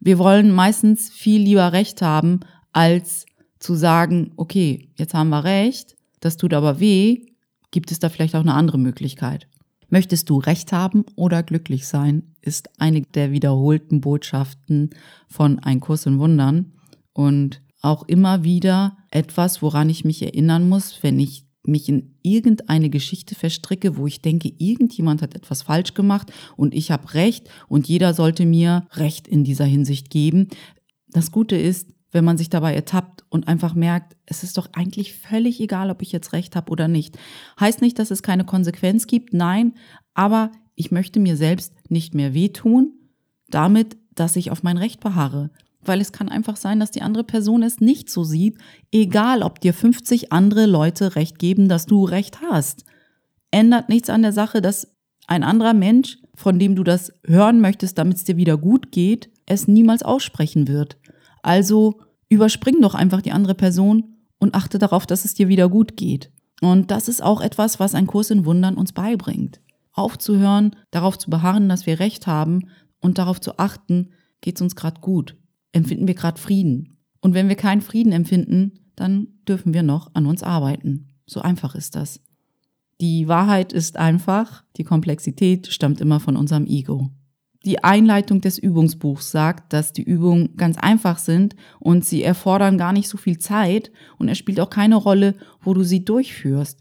Wir 0.00 0.18
wollen 0.18 0.50
meistens 0.52 1.10
viel 1.10 1.42
lieber 1.42 1.72
Recht 1.72 2.02
haben, 2.02 2.40
als 2.72 3.26
zu 3.58 3.74
sagen, 3.74 4.32
okay, 4.36 4.88
jetzt 4.96 5.14
haben 5.14 5.28
wir 5.28 5.44
Recht, 5.44 5.96
das 6.20 6.36
tut 6.36 6.54
aber 6.54 6.80
weh, 6.80 7.26
Gibt 7.70 7.92
es 7.92 8.00
da 8.00 8.08
vielleicht 8.08 8.34
auch 8.34 8.40
eine 8.40 8.54
andere 8.54 8.78
Möglichkeit? 8.78 9.46
Möchtest 9.88 10.30
du 10.30 10.38
Recht 10.38 10.72
haben 10.72 11.04
oder 11.16 11.42
glücklich 11.42 11.86
sein, 11.86 12.34
ist 12.40 12.68
eine 12.80 13.02
der 13.02 13.32
wiederholten 13.32 14.00
Botschaften 14.00 14.90
von 15.28 15.58
Ein 15.60 15.80
Kurs 15.80 16.06
in 16.06 16.18
Wundern 16.18 16.72
und 17.12 17.60
auch 17.82 18.06
immer 18.06 18.44
wieder 18.44 18.96
etwas, 19.10 19.62
woran 19.62 19.88
ich 19.88 20.04
mich 20.04 20.22
erinnern 20.22 20.68
muss, 20.68 21.02
wenn 21.02 21.18
ich 21.18 21.44
mich 21.62 21.88
in 21.88 22.14
irgendeine 22.22 22.90
Geschichte 22.90 23.34
verstricke, 23.34 23.96
wo 23.96 24.06
ich 24.06 24.22
denke, 24.22 24.52
irgendjemand 24.58 25.22
hat 25.22 25.34
etwas 25.34 25.62
falsch 25.62 25.94
gemacht 25.94 26.32
und 26.56 26.74
ich 26.74 26.90
habe 26.90 27.14
Recht 27.14 27.50
und 27.68 27.88
jeder 27.88 28.14
sollte 28.14 28.46
mir 28.46 28.86
Recht 28.92 29.28
in 29.28 29.44
dieser 29.44 29.66
Hinsicht 29.66 30.10
geben. 30.10 30.48
Das 31.08 31.30
Gute 31.30 31.56
ist, 31.56 31.88
wenn 32.12 32.24
man 32.24 32.38
sich 32.38 32.50
dabei 32.50 32.74
ertappt 32.74 33.24
und 33.28 33.46
einfach 33.46 33.74
merkt, 33.74 34.16
es 34.26 34.42
ist 34.42 34.58
doch 34.58 34.68
eigentlich 34.72 35.14
völlig 35.14 35.60
egal, 35.60 35.90
ob 35.90 36.02
ich 36.02 36.12
jetzt 36.12 36.32
recht 36.32 36.56
habe 36.56 36.70
oder 36.70 36.88
nicht. 36.88 37.18
Heißt 37.58 37.82
nicht, 37.82 37.98
dass 37.98 38.10
es 38.10 38.22
keine 38.22 38.44
Konsequenz 38.44 39.06
gibt, 39.06 39.32
nein, 39.32 39.74
aber 40.14 40.50
ich 40.74 40.90
möchte 40.90 41.20
mir 41.20 41.36
selbst 41.36 41.72
nicht 41.90 42.14
mehr 42.14 42.34
wehtun, 42.34 42.92
damit, 43.48 43.96
dass 44.14 44.36
ich 44.36 44.50
auf 44.50 44.62
mein 44.62 44.78
Recht 44.78 45.00
beharre. 45.00 45.50
Weil 45.82 46.00
es 46.00 46.12
kann 46.12 46.28
einfach 46.28 46.56
sein, 46.56 46.80
dass 46.80 46.90
die 46.90 47.02
andere 47.02 47.24
Person 47.24 47.62
es 47.62 47.80
nicht 47.80 48.10
so 48.10 48.24
sieht, 48.24 48.58
egal 48.92 49.42
ob 49.42 49.60
dir 49.60 49.72
50 49.72 50.32
andere 50.32 50.66
Leute 50.66 51.16
recht 51.16 51.38
geben, 51.38 51.68
dass 51.68 51.86
du 51.86 52.04
recht 52.04 52.40
hast. 52.42 52.84
Ändert 53.50 53.88
nichts 53.88 54.10
an 54.10 54.22
der 54.22 54.32
Sache, 54.32 54.60
dass 54.60 54.88
ein 55.26 55.42
anderer 55.42 55.74
Mensch, 55.74 56.18
von 56.34 56.58
dem 56.58 56.74
du 56.74 56.84
das 56.84 57.12
hören 57.26 57.60
möchtest, 57.60 57.98
damit 57.98 58.18
es 58.18 58.24
dir 58.24 58.36
wieder 58.36 58.58
gut 58.58 58.92
geht, 58.92 59.30
es 59.46 59.68
niemals 59.68 60.02
aussprechen 60.02 60.68
wird. 60.68 60.98
Also 61.42 62.00
überspring 62.28 62.80
doch 62.80 62.94
einfach 62.94 63.22
die 63.22 63.32
andere 63.32 63.54
Person 63.54 64.16
und 64.38 64.54
achte 64.54 64.78
darauf, 64.78 65.06
dass 65.06 65.24
es 65.24 65.34
dir 65.34 65.48
wieder 65.48 65.68
gut 65.68 65.96
geht. 65.96 66.30
Und 66.60 66.90
das 66.90 67.08
ist 67.08 67.22
auch 67.22 67.40
etwas, 67.40 67.80
was 67.80 67.94
ein 67.94 68.06
Kurs 68.06 68.30
in 68.30 68.44
Wundern 68.44 68.76
uns 68.76 68.92
beibringt. 68.92 69.60
Aufzuhören, 69.92 70.76
darauf 70.90 71.18
zu 71.18 71.30
beharren, 71.30 71.68
dass 71.68 71.86
wir 71.86 72.00
Recht 72.00 72.26
haben 72.26 72.68
und 73.00 73.18
darauf 73.18 73.40
zu 73.40 73.58
achten, 73.58 74.10
geht 74.40 74.56
es 74.56 74.62
uns 74.62 74.76
gerade 74.76 75.00
gut, 75.00 75.36
empfinden 75.72 76.06
wir 76.06 76.14
gerade 76.14 76.40
Frieden. 76.40 76.96
Und 77.20 77.34
wenn 77.34 77.48
wir 77.48 77.56
keinen 77.56 77.80
Frieden 77.80 78.12
empfinden, 78.12 78.72
dann 78.96 79.28
dürfen 79.46 79.74
wir 79.74 79.82
noch 79.82 80.14
an 80.14 80.26
uns 80.26 80.42
arbeiten. 80.42 81.08
So 81.26 81.40
einfach 81.40 81.74
ist 81.74 81.96
das. 81.96 82.20
Die 83.00 83.28
Wahrheit 83.28 83.72
ist 83.72 83.96
einfach, 83.96 84.64
die 84.76 84.84
Komplexität 84.84 85.68
stammt 85.68 86.00
immer 86.00 86.20
von 86.20 86.36
unserem 86.36 86.66
Ego. 86.66 87.10
Die 87.64 87.84
Einleitung 87.84 88.40
des 88.40 88.58
Übungsbuchs 88.58 89.30
sagt, 89.30 89.72
dass 89.72 89.92
die 89.92 90.02
Übungen 90.02 90.56
ganz 90.56 90.78
einfach 90.78 91.18
sind 91.18 91.56
und 91.78 92.04
sie 92.04 92.22
erfordern 92.22 92.78
gar 92.78 92.92
nicht 92.92 93.08
so 93.08 93.18
viel 93.18 93.38
Zeit 93.38 93.90
und 94.18 94.28
es 94.28 94.38
spielt 94.38 94.60
auch 94.60 94.70
keine 94.70 94.96
Rolle, 94.96 95.34
wo 95.60 95.74
du 95.74 95.82
sie 95.82 96.04
durchführst. 96.04 96.80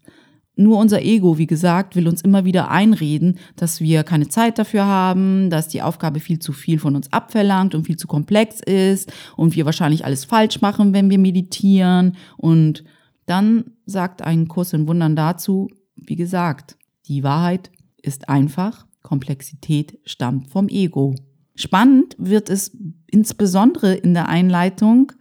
Nur 0.59 0.77
unser 0.77 1.01
Ego, 1.01 1.37
wie 1.37 1.47
gesagt, 1.47 1.95
will 1.95 2.05
uns 2.05 2.21
immer 2.21 2.43
wieder 2.43 2.69
einreden, 2.69 3.39
dass 3.55 3.79
wir 3.79 4.03
keine 4.03 4.27
Zeit 4.27 4.59
dafür 4.59 4.85
haben, 4.85 5.49
dass 5.49 5.69
die 5.69 5.81
Aufgabe 5.81 6.19
viel 6.19 6.39
zu 6.39 6.51
viel 6.51 6.79
von 6.79 6.97
uns 6.97 7.13
abverlangt 7.13 7.75
und 7.75 7.85
viel 7.85 7.95
zu 7.95 8.07
komplex 8.07 8.59
ist 8.59 9.09
und 9.37 9.55
wir 9.55 9.63
wahrscheinlich 9.63 10.03
alles 10.03 10.25
falsch 10.25 10.59
machen, 10.59 10.93
wenn 10.93 11.09
wir 11.09 11.17
meditieren. 11.17 12.17
Und 12.35 12.83
dann 13.25 13.71
sagt 13.85 14.21
ein 14.21 14.49
Kurs 14.49 14.73
in 14.73 14.85
Wundern 14.85 15.15
dazu, 15.15 15.69
wie 15.95 16.17
gesagt, 16.17 16.75
die 17.07 17.23
Wahrheit 17.23 17.71
ist 18.01 18.27
einfach, 18.27 18.85
Komplexität 19.01 19.97
stammt 20.03 20.49
vom 20.49 20.67
Ego. 20.67 21.15
Spannend 21.55 22.17
wird 22.17 22.49
es 22.49 22.75
insbesondere 23.07 23.93
in 23.93 24.13
der 24.13 24.27
Einleitung, 24.27 25.13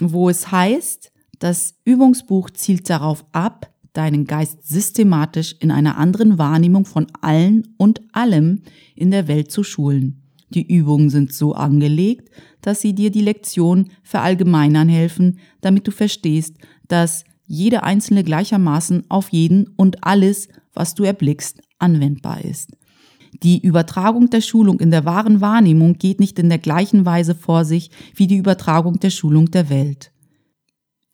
wo 0.00 0.28
es 0.28 0.52
heißt, 0.52 1.10
das 1.40 1.74
Übungsbuch 1.84 2.50
zielt 2.50 2.88
darauf 2.88 3.26
ab, 3.32 3.72
deinen 3.96 4.26
Geist 4.26 4.66
systematisch 4.66 5.54
in 5.60 5.70
einer 5.70 5.96
anderen 5.96 6.38
Wahrnehmung 6.38 6.84
von 6.84 7.06
allen 7.20 7.74
und 7.76 8.02
allem 8.12 8.62
in 8.94 9.10
der 9.10 9.28
Welt 9.28 9.50
zu 9.50 9.62
schulen. 9.62 10.22
Die 10.50 10.66
Übungen 10.66 11.10
sind 11.10 11.32
so 11.32 11.54
angelegt, 11.54 12.30
dass 12.60 12.80
sie 12.80 12.94
dir 12.94 13.10
die 13.10 13.20
Lektion 13.22 13.90
verallgemeinern 14.02 14.88
helfen, 14.88 15.38
damit 15.60 15.86
du 15.86 15.90
verstehst, 15.90 16.56
dass 16.88 17.24
jede 17.46 17.82
einzelne 17.82 18.24
gleichermaßen 18.24 19.04
auf 19.08 19.30
jeden 19.30 19.68
und 19.76 20.04
alles, 20.04 20.48
was 20.72 20.94
du 20.94 21.04
erblickst, 21.04 21.60
anwendbar 21.78 22.44
ist. 22.44 22.76
Die 23.42 23.60
Übertragung 23.60 24.30
der 24.30 24.40
Schulung 24.40 24.80
in 24.80 24.90
der 24.90 25.04
wahren 25.04 25.40
Wahrnehmung 25.40 25.94
geht 25.94 26.20
nicht 26.20 26.38
in 26.38 26.48
der 26.48 26.58
gleichen 26.58 27.04
Weise 27.04 27.34
vor 27.34 27.64
sich 27.64 27.90
wie 28.14 28.26
die 28.26 28.36
Übertragung 28.36 28.98
der 28.98 29.10
Schulung 29.10 29.50
der 29.50 29.68
Welt. 29.68 30.10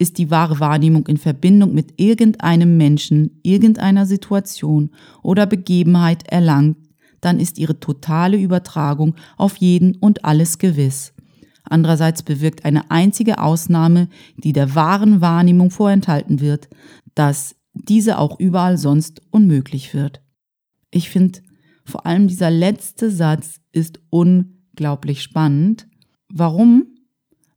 Ist 0.03 0.19
die 0.19 0.33
wahre 0.33 0.59
Wahrnehmung 0.59 1.07
in 1.07 1.17
Verbindung 1.17 1.75
mit 1.75 1.95
irgendeinem 1.97 2.77
Menschen, 2.77 3.39
irgendeiner 3.45 4.05
Situation 4.05 4.91
oder 5.23 5.47
Begebenheit 5.47 6.25
erlangt, 6.27 6.77
dann 7.21 7.39
ist 7.39 7.57
ihre 7.57 7.79
totale 7.79 8.37
Übertragung 8.37 9.15
auf 9.37 9.59
jeden 9.59 9.95
und 9.95 10.25
alles 10.25 10.59
gewiss. 10.59 11.15
Andererseits 11.63 12.25
bewirkt 12.25 12.65
eine 12.65 12.91
einzige 12.91 13.39
Ausnahme, 13.39 14.09
die 14.37 14.53
der 14.53 14.75
wahren 14.75 15.21
Wahrnehmung 15.21 15.71
vorenthalten 15.71 16.41
wird, 16.41 16.69
dass 17.15 17.55
diese 17.73 18.19
auch 18.19 18.41
überall 18.41 18.79
sonst 18.79 19.23
unmöglich 19.31 19.95
wird. 19.95 20.21
Ich 20.91 21.11
finde, 21.11 21.43
vor 21.85 22.07
allem 22.07 22.27
dieser 22.27 22.51
letzte 22.51 23.09
Satz 23.09 23.61
ist 23.71 24.01
unglaublich 24.11 25.23
spannend. 25.23 25.87
Warum? 26.29 26.92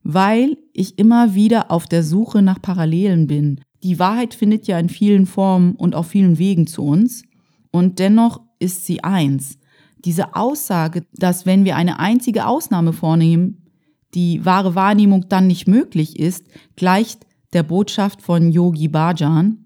Weil 0.06 0.58
ich 0.72 1.00
immer 1.00 1.34
wieder 1.34 1.72
auf 1.72 1.88
der 1.88 2.04
Suche 2.04 2.44
nach 2.44 2.62
Parallelen 2.62 3.26
bin. 3.26 3.60
Die 3.82 3.98
Wahrheit 3.98 4.36
findet 4.36 4.68
ja 4.68 4.78
in 4.78 4.88
vielen 4.88 5.26
Formen 5.26 5.74
und 5.74 5.96
auf 5.96 6.08
vielen 6.08 6.38
Wegen 6.38 6.68
zu 6.68 6.84
uns 6.84 7.24
und 7.72 7.98
dennoch 7.98 8.40
ist 8.60 8.86
sie 8.86 9.04
eins. 9.04 9.58
Diese 10.06 10.36
Aussage, 10.36 11.04
dass 11.14 11.48
wenn 11.48 11.66
wir 11.66 11.76
eine 11.76 12.00
einzige 12.00 12.46
Ausnahme 12.46 12.94
vornehmen, 12.94 13.64
die 14.14 14.46
wahre 14.46 14.76
Wahrnehmung 14.76 15.26
dann 15.28 15.48
nicht 15.48 15.68
möglich 15.68 16.20
ist, 16.20 16.46
gleicht 16.76 17.26
der 17.54 17.64
Botschaft 17.64 18.22
von 18.22 18.52
Yogi 18.52 18.88
Bhajan. 18.88 19.58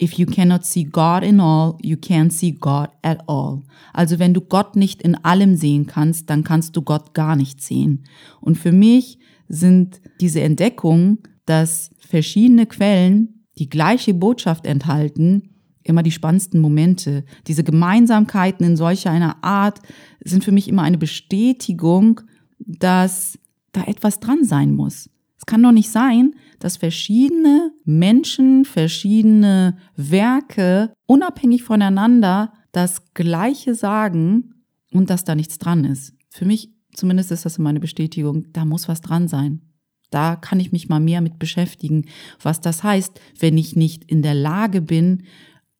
If 0.00 0.14
you 0.14 0.26
cannot 0.26 0.64
see 0.64 0.84
God 0.84 1.24
in 1.24 1.40
all, 1.40 1.76
you 1.82 1.96
can't 1.96 2.30
see 2.30 2.52
God 2.52 2.88
at 3.02 3.28
all. 3.28 3.62
Also 3.92 4.20
wenn 4.20 4.32
du 4.32 4.40
Gott 4.40 4.76
nicht 4.76 5.02
in 5.02 5.16
allem 5.24 5.56
sehen 5.56 5.86
kannst, 5.86 6.30
dann 6.30 6.44
kannst 6.44 6.76
du 6.76 6.82
Gott 6.82 7.14
gar 7.14 7.34
nicht 7.34 7.60
sehen. 7.60 8.04
Und 8.40 8.56
für 8.56 8.72
mich 8.72 9.18
sind 9.52 10.00
diese 10.20 10.40
Entdeckungen, 10.40 11.18
dass 11.44 11.90
verschiedene 11.98 12.66
Quellen 12.66 13.44
die 13.58 13.68
gleiche 13.68 14.14
Botschaft 14.14 14.66
enthalten, 14.66 15.50
immer 15.82 16.02
die 16.02 16.10
spannendsten 16.10 16.60
Momente. 16.60 17.24
Diese 17.46 17.62
Gemeinsamkeiten 17.62 18.64
in 18.64 18.76
solcher 18.76 19.10
einer 19.10 19.44
Art 19.44 19.80
sind 20.24 20.42
für 20.42 20.52
mich 20.52 20.68
immer 20.68 20.82
eine 20.82 20.96
Bestätigung, 20.96 22.22
dass 22.58 23.38
da 23.72 23.84
etwas 23.84 24.20
dran 24.20 24.44
sein 24.44 24.72
muss. 24.72 25.10
Es 25.36 25.44
kann 25.44 25.62
doch 25.62 25.72
nicht 25.72 25.90
sein, 25.90 26.34
dass 26.58 26.78
verschiedene 26.78 27.72
Menschen, 27.84 28.64
verschiedene 28.64 29.76
Werke 29.96 30.94
unabhängig 31.06 31.62
voneinander 31.62 32.52
das 32.70 33.12
Gleiche 33.12 33.74
sagen 33.74 34.54
und 34.92 35.10
dass 35.10 35.24
da 35.24 35.34
nichts 35.34 35.58
dran 35.58 35.84
ist. 35.84 36.14
Für 36.30 36.46
mich 36.46 36.70
Zumindest 36.94 37.32
ist 37.32 37.44
das 37.44 37.58
meine 37.58 37.80
Bestätigung, 37.80 38.52
da 38.52 38.64
muss 38.64 38.88
was 38.88 39.00
dran 39.00 39.28
sein. 39.28 39.62
Da 40.10 40.36
kann 40.36 40.60
ich 40.60 40.72
mich 40.72 40.88
mal 40.88 41.00
mehr 41.00 41.22
mit 41.22 41.38
beschäftigen, 41.38 42.04
was 42.40 42.60
das 42.60 42.82
heißt, 42.82 43.18
wenn 43.38 43.56
ich 43.56 43.76
nicht 43.76 44.04
in 44.04 44.22
der 44.22 44.34
Lage 44.34 44.82
bin, 44.82 45.24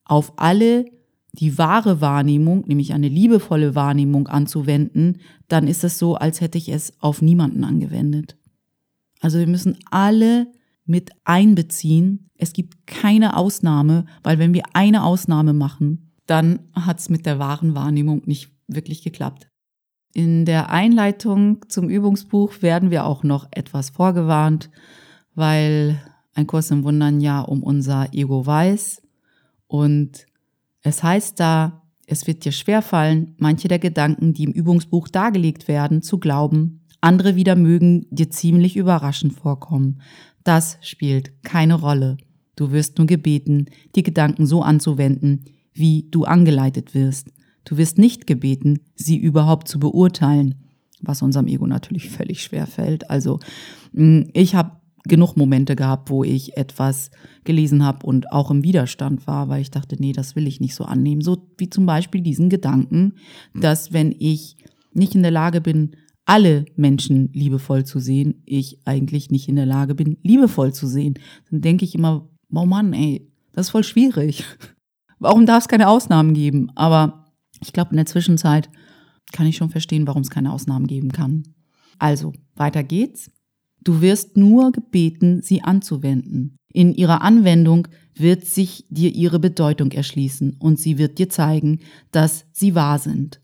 auf 0.05 0.33
alle 0.37 0.87
die 1.33 1.59
wahre 1.59 2.01
Wahrnehmung, 2.01 2.65
nämlich 2.67 2.93
eine 2.93 3.09
liebevolle 3.09 3.75
Wahrnehmung 3.75 4.29
anzuwenden, 4.29 5.19
dann 5.49 5.67
ist 5.67 5.85
es 5.85 5.99
so, 5.99 6.15
als 6.15 6.41
hätte 6.41 6.59
ich 6.59 6.69
es 6.69 6.93
auf 7.01 7.23
niemanden 7.23 7.65
angewendet. 7.65 8.37
Also 9.21 9.39
wir 9.39 9.47
müssen 9.47 9.79
alle 9.91 10.49
mit 10.85 11.11
einbeziehen. 11.25 12.31
Es 12.37 12.53
gibt 12.53 12.87
keine 12.87 13.37
Ausnahme, 13.37 14.07
weil 14.23 14.39
wenn 14.39 14.53
wir 14.53 14.65
eine 14.73 15.05
Ausnahme 15.05 15.53
machen, 15.53 16.13
dann 16.27 16.61
hat 16.73 17.01
es 17.01 17.09
mit 17.09 17.25
der 17.25 17.39
wahren 17.39 17.75
Wahrnehmung 17.75 18.23
nicht 18.27 18.51
wirklich 18.67 19.03
geklappt. 19.03 19.52
In 20.15 20.45
der 20.45 20.71
Einleitung 20.71 21.65
zum 21.69 21.89
Übungsbuch 21.89 22.61
werden 22.61 22.91
wir 22.91 23.07
auch 23.07 23.23
noch 23.23 23.49
etwas 23.51 23.91
vorgewarnt, 23.91 24.71
weil 25.35 26.01
ein 26.35 26.47
Kurs 26.47 26.71
im 26.71 26.85
Wundern 26.85 27.21
ja 27.21 27.41
um 27.41 27.63
unser 27.63 28.13
Ego 28.13 28.45
weiß. 28.45 29.03
Und 29.67 30.27
es 30.83 31.03
heißt 31.03 31.41
da, 31.41 31.83
es 32.07 32.27
wird 32.27 32.45
dir 32.45 32.53
schwerfallen, 32.53 33.35
manche 33.39 33.69
der 33.69 33.79
Gedanken, 33.79 34.35
die 34.35 34.45
im 34.45 34.53
Übungsbuch 34.53 35.09
dargelegt 35.09 35.67
werden, 35.67 36.03
zu 36.03 36.19
glauben. 36.19 36.83
Andere 37.01 37.37
wieder 37.37 37.57
mögen 37.57 38.07
dir 38.11 38.29
ziemlich 38.29 38.77
überraschend 38.77 39.33
vorkommen. 39.33 40.03
Das 40.45 40.77
spielt 40.83 41.43
keine 41.43 41.75
Rolle. 41.75 42.19
Du 42.55 42.71
wirst 42.71 42.99
nur 42.99 43.07
gebeten, 43.07 43.67
die 43.95 44.03
Gedanken 44.03 44.45
so 44.45 44.63
anzuwenden, 44.63 45.45
wie 45.73 46.09
du 46.11 46.25
angeleitet 46.25 46.95
wirst. 46.95 47.29
Du 47.65 47.77
wirst 47.77 47.99
nicht 47.99 48.27
gebeten, 48.27 48.81
sie 48.95 49.17
überhaupt 49.17 49.69
zu 49.69 49.79
beurteilen, 49.79 50.55
was 51.01 51.23
unserem 51.23 51.47
Ego 51.47 51.67
natürlich 51.67 52.11
völlig 52.11 52.43
schwer 52.43 52.67
fällt. 52.67 53.11
Also 53.11 53.41
mm, 53.93 54.23
ich 54.33 54.55
habe 54.55 54.73
genug 55.05 55.37
Momente 55.37 55.75
gehabt, 55.75 56.11
wo 56.11 56.23
ich 56.23 56.57
etwas 56.57 57.11
gelesen 57.45 57.85
habe 57.85 58.07
und 58.07 58.31
auch 58.31 58.51
im 58.51 58.63
Widerstand 58.63 59.27
war, 59.27 59.49
weil 59.49 59.63
ich 59.63 59.71
dachte, 59.71 59.97
nee, 59.99 60.13
das 60.13 60.37
will 60.37 60.47
ich 60.47 60.61
nicht 60.61 60.75
so 60.75 60.85
annehmen. 60.85 61.23
So 61.23 61.49
wie 61.59 61.69
zum 61.69 61.87
Beispiel 61.87 62.21
diesen 62.21 62.49
Gedanken, 62.49 63.15
dass 63.55 63.93
wenn 63.93 64.15
ich 64.17 64.57
nicht 64.93 65.15
in 65.15 65.23
der 65.23 65.33
Lage 65.33 65.61
bin, 65.61 65.97
alle 66.25 66.67
Menschen 66.77 67.31
liebevoll 67.33 67.85
zu 67.85 67.99
sehen, 67.99 68.43
ich 68.47 68.79
eigentlich 68.85 69.31
nicht 69.31 69.49
in 69.49 69.57
der 69.57 69.67
Lage 69.67 69.95
bin, 69.95 70.19
liebevoll 70.23 70.73
zu 70.73 70.87
sehen. 70.87 71.15
Dann 71.51 71.61
denke 71.61 71.85
ich 71.85 71.95
immer, 71.97 72.29
oh 72.55 72.67
Mann, 72.67 72.93
ey, 72.93 73.29
das 73.53 73.67
ist 73.67 73.71
voll 73.71 73.85
schwierig. 73.85 74.45
Warum 75.19 75.47
darf 75.47 75.65
es 75.65 75.69
keine 75.69 75.89
Ausnahmen 75.89 76.35
geben? 76.35 76.71
Aber 76.75 77.22
ich 77.63 77.73
glaube, 77.73 77.91
in 77.91 77.97
der 77.97 78.07
Zwischenzeit 78.07 78.69
kann 79.33 79.47
ich 79.47 79.57
schon 79.57 79.71
verstehen, 79.71 80.07
warum 80.07 80.23
es 80.23 80.31
keine 80.31 80.53
Ausnahmen 80.53 80.87
geben 80.87 81.13
kann. 81.13 81.55
Also, 81.99 82.33
weiter 82.55 82.83
geht's. 82.83 83.31
Du 83.83 84.01
wirst 84.01 84.37
nur 84.37 84.73
gebeten, 84.73 85.43
sie 85.43 85.63
anzuwenden. 85.63 86.57
In 86.73 86.95
ihrer 86.95 87.23
Anwendung 87.23 87.89
wird 88.15 88.45
sich 88.45 88.87
dir 88.89 89.15
ihre 89.15 89.39
Bedeutung 89.39 89.91
erschließen 89.91 90.57
und 90.59 90.79
sie 90.79 90.99
wird 90.99 91.19
dir 91.19 91.29
zeigen, 91.29 91.81
dass 92.11 92.45
sie 92.53 92.75
wahr 92.75 92.99
sind. 92.99 93.41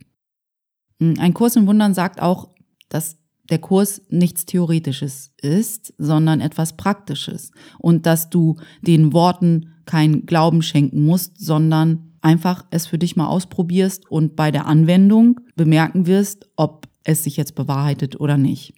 Hm, 1.01 1.15
ein 1.19 1.35
Kurs 1.35 1.57
im 1.57 1.67
Wundern 1.67 1.95
sagt 1.95 2.21
auch, 2.21 2.51
dass 2.89 3.19
der 3.51 3.59
Kurs 3.59 4.03
nichts 4.11 4.45
Theoretisches 4.45 5.33
ist, 5.41 5.95
sondern 5.99 6.41
etwas 6.41 6.77
Praktisches 6.77 7.51
und 7.79 8.07
dass 8.07 8.31
du 8.31 8.57
den 8.83 9.13
Worten 9.13 9.75
kein 9.87 10.27
Glauben 10.27 10.63
schenken 10.63 11.05
musst, 11.05 11.41
sondern 11.41 12.08
einfach 12.21 12.65
es 12.71 12.87
für 12.87 12.99
dich 12.99 13.17
mal 13.17 13.27
ausprobierst 13.27 14.11
und 14.11 14.37
bei 14.37 14.51
der 14.51 14.67
Anwendung 14.67 15.41
bemerken 15.57 16.07
wirst, 16.07 16.49
ob 16.57 16.89
es 17.05 17.25
sich 17.25 17.37
jetzt 17.37 17.55
bewahrheitet 17.55 18.21
oder 18.21 18.37
nicht. 18.37 18.75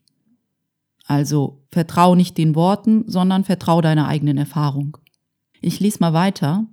Also 1.06 1.64
vertrau 1.72 2.14
nicht 2.14 2.38
den 2.38 2.54
Worten, 2.54 3.04
sondern 3.06 3.44
vertrau 3.44 3.80
deiner 3.80 4.06
eigenen 4.06 4.38
Erfahrung. 4.38 4.96
Ich 5.60 5.80
lese 5.80 5.98
mal 6.00 6.12
weiter. 6.12 6.66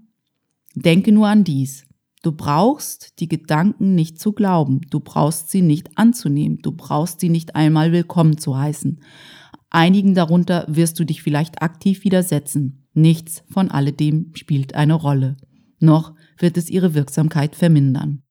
Denke 0.76 1.12
nur 1.12 1.28
an 1.28 1.44
dies. 1.44 1.88
Du 2.24 2.32
brauchst 2.32 3.20
die 3.20 3.28
Gedanken 3.28 3.96
nicht 3.96 4.20
zu 4.20 4.34
glauben, 4.34 4.82
du 4.90 5.00
brauchst 5.00 5.50
sie 5.50 5.62
nicht 5.62 5.98
anzunehmen, 5.98 6.60
du 6.62 6.72
brauchst 6.72 7.20
sie 7.20 7.30
nicht 7.30 7.56
einmal 7.56 7.92
willkommen 7.92 8.38
zu 8.38 8.58
heißen. 8.58 9.00
Einigen 9.70 10.14
darunter 10.14 10.66
wirst 10.68 11.00
du 11.00 11.06
dich 11.06 11.22
vielleicht 11.22 11.62
aktiv 11.62 12.04
widersetzen. 12.04 12.88
Nichts 12.94 13.44
von 13.50 13.70
alledem 13.70 14.32
spielt 14.36 14.76
eine 14.76 14.96
Rolle. 14.96 15.38
Noch 15.80 16.16
wird 16.38 16.58
es 16.58 16.70
ihre 16.70 16.94
Wirksamkeit 16.94 17.56
vermindern. 17.56 18.24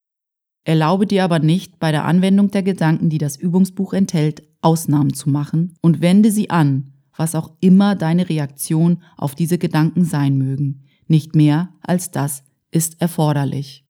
Erlaube 0.65 1.07
dir 1.07 1.23
aber 1.23 1.39
nicht, 1.39 1.79
bei 1.79 1.93
der 1.93 2.05
Anwendung 2.05 2.51
der 2.51 2.63
Gedanken, 2.63 3.09
die 3.09 3.19
das 3.19 3.37
Übungsbuch 3.37 3.93
enthält, 3.93 4.43
Ausnahmen 4.63 5.15
zu 5.15 5.31
machen 5.31 5.75
und 5.81 6.01
wende 6.01 6.33
sie 6.33 6.51
an, 6.51 6.93
was 7.17 7.35
auch 7.35 7.57
immer 7.61 7.95
deine 7.95 8.29
Reaktion 8.29 9.03
auf 9.17 9.35
diese 9.35 9.59
Gedanken 9.59 10.05
sein 10.05 10.37
mögen. 10.37 10.83
Nicht 11.07 11.37
mehr 11.37 11.73
als 11.83 12.11
das 12.11 12.43
ist 12.73 13.01
erforderlich. 13.01 13.85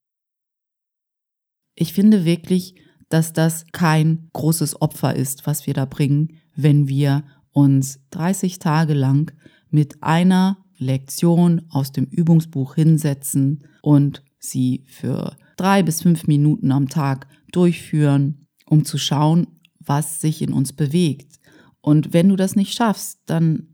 Ich 1.74 1.92
finde 1.92 2.24
wirklich, 2.24 2.74
dass 3.08 3.32
das 3.32 3.64
kein 3.72 4.28
großes 4.32 4.80
Opfer 4.82 5.14
ist, 5.14 5.46
was 5.46 5.66
wir 5.66 5.74
da 5.74 5.84
bringen, 5.84 6.38
wenn 6.54 6.88
wir 6.88 7.24
uns 7.52 8.00
30 8.10 8.58
Tage 8.58 8.94
lang 8.94 9.32
mit 9.70 10.02
einer 10.02 10.58
Lektion 10.78 11.62
aus 11.70 11.92
dem 11.92 12.04
Übungsbuch 12.04 12.74
hinsetzen 12.74 13.64
und 13.82 14.22
sie 14.38 14.84
für 14.86 15.36
drei 15.56 15.82
bis 15.82 16.02
fünf 16.02 16.26
Minuten 16.26 16.72
am 16.72 16.88
Tag 16.88 17.26
durchführen, 17.52 18.46
um 18.66 18.84
zu 18.84 18.98
schauen, 18.98 19.46
was 19.78 20.20
sich 20.20 20.42
in 20.42 20.52
uns 20.52 20.72
bewegt. 20.72 21.38
Und 21.80 22.12
wenn 22.12 22.28
du 22.28 22.36
das 22.36 22.56
nicht 22.56 22.74
schaffst, 22.74 23.20
dann 23.26 23.68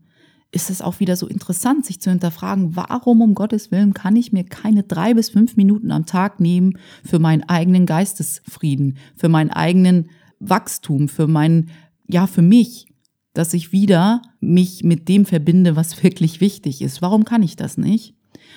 ist 0.51 0.69
es 0.69 0.81
auch 0.81 0.99
wieder 0.99 1.15
so 1.15 1.27
interessant, 1.27 1.85
sich 1.85 1.99
zu 1.99 2.11
hinterfragen, 2.11 2.75
warum 2.75 3.21
um 3.21 3.33
Gottes 3.33 3.71
Willen 3.71 3.95
kann 3.95 4.15
ich 4.15 4.31
mir 4.31 4.43
keine 4.43 4.83
drei 4.83 5.15
bis 5.15 5.31
fünf 5.31 5.57
Minuten 5.57 5.91
am 5.91 6.05
Tag 6.05 6.39
nehmen 6.39 6.77
für 7.03 7.17
meinen 7.17 7.43
eigenen 7.43 7.87
Geistesfrieden, 7.87 8.97
für 9.15 9.29
meinen 9.29 9.49
eigenen 9.49 10.09
Wachstum, 10.39 11.09
für 11.09 11.27
meinen, 11.27 11.71
ja, 12.07 12.27
für 12.27 12.43
mich, 12.43 12.92
dass 13.33 13.53
ich 13.53 13.71
wieder 13.71 14.21
mich 14.39 14.83
mit 14.83 15.09
dem 15.09 15.25
verbinde, 15.25 15.75
was 15.75 16.03
wirklich 16.03 16.41
wichtig 16.41 16.81
ist. 16.81 17.01
Warum 17.01 17.25
kann 17.25 17.43
ich 17.43 17.55
das 17.55 17.77
nicht? 17.77 18.15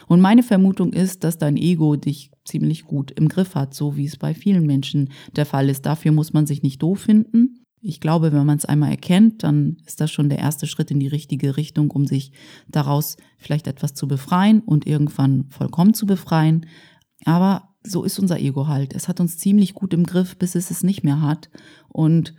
Und 0.09 0.21
meine 0.21 0.43
Vermutung 0.43 0.93
ist, 0.93 1.25
dass 1.25 1.39
dein 1.39 1.57
Ego 1.57 1.97
dich 1.97 2.31
ziemlich 2.45 2.85
gut 2.85 3.11
im 3.13 3.29
Griff 3.29 3.55
hat, 3.55 3.75
so 3.75 3.97
wie 3.97 4.05
es 4.05 4.17
bei 4.17 4.35
vielen 4.35 4.67
Menschen 4.67 5.11
der 5.35 5.47
Fall 5.47 5.69
ist. 5.69 5.87
Dafür 5.87 6.13
muss 6.13 6.33
man 6.33 6.47
sich 6.47 6.63
nicht 6.63 6.83
doof 6.83 7.01
finden. 7.01 7.65
Ich 7.81 8.01
glaube, 8.01 8.33
wenn 8.33 8.47
man 8.47 8.59
es 8.59 8.65
einmal 8.65 8.91
erkennt, 8.91 9.43
dann 9.43 9.77
ist 9.87 10.01
das 10.01 10.11
schon 10.11 10.29
der 10.29 10.39
erste 10.39 10.67
Schritt 10.67 10.91
in 10.91 11.01
die 11.01 11.09
richtige 11.09 11.57
Richtung, 11.57 11.91
um 11.91 12.07
sich 12.07 12.33
daraus 12.69 13.17
vielleicht 13.39 13.67
etwas 13.67 13.95
zu 13.95 14.09
befreien 14.09 14.61
und 14.61 14.87
irgendwann 14.87 15.47
vollkommen 15.51 15.95
zu 15.95 16.07
befreien. 16.07 16.67
Aber 17.25 17.69
so 17.83 18.03
ist 18.03 18.19
unser 18.19 18.41
Ego 18.41 18.67
halt. 18.67 18.95
Es 18.95 19.09
hat 19.09 19.21
uns 19.21 19.39
ziemlich 19.39 19.75
gut 19.75 19.95
im 19.95 20.05
Griff, 20.05 20.37
bis 20.37 20.55
es 20.55 20.71
es 20.71 20.83
nicht 20.83 21.05
mehr 21.05 21.21
hat. 21.21 21.49
Und 21.89 22.35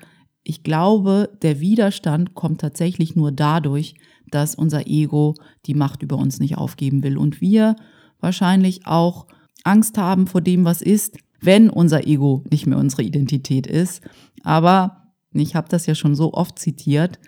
ich 0.48 0.64
glaube, 0.64 1.30
der 1.42 1.60
Widerstand 1.60 2.34
kommt 2.34 2.62
tatsächlich 2.62 3.18
nur 3.18 3.34
dadurch, 3.34 3.96
dass 4.32 4.56
unser 4.56 4.88
Ego 4.88 5.36
die 5.66 5.74
Macht 5.74 6.04
über 6.04 6.16
uns 6.16 6.40
nicht 6.40 6.58
aufgeben 6.58 7.04
will 7.04 7.18
und 7.18 7.42
wir 7.42 7.76
wahrscheinlich 8.22 8.88
auch 8.88 9.28
Angst 9.66 9.98
haben 9.98 10.26
vor 10.26 10.40
dem, 10.40 10.64
was 10.64 10.82
ist, 10.82 11.18
wenn 11.42 11.70
unser 11.70 12.08
Ego 12.08 12.46
nicht 12.50 12.66
mehr 12.66 12.78
unsere 12.78 13.04
Identität 13.04 13.68
ist. 13.68 14.02
Aber 14.42 15.14
ich 15.34 15.54
habe 15.54 15.68
das 15.68 15.86
ja 15.86 15.96
schon 15.96 16.16
so 16.16 16.34
oft 16.34 16.58
zitiert. 16.58 17.20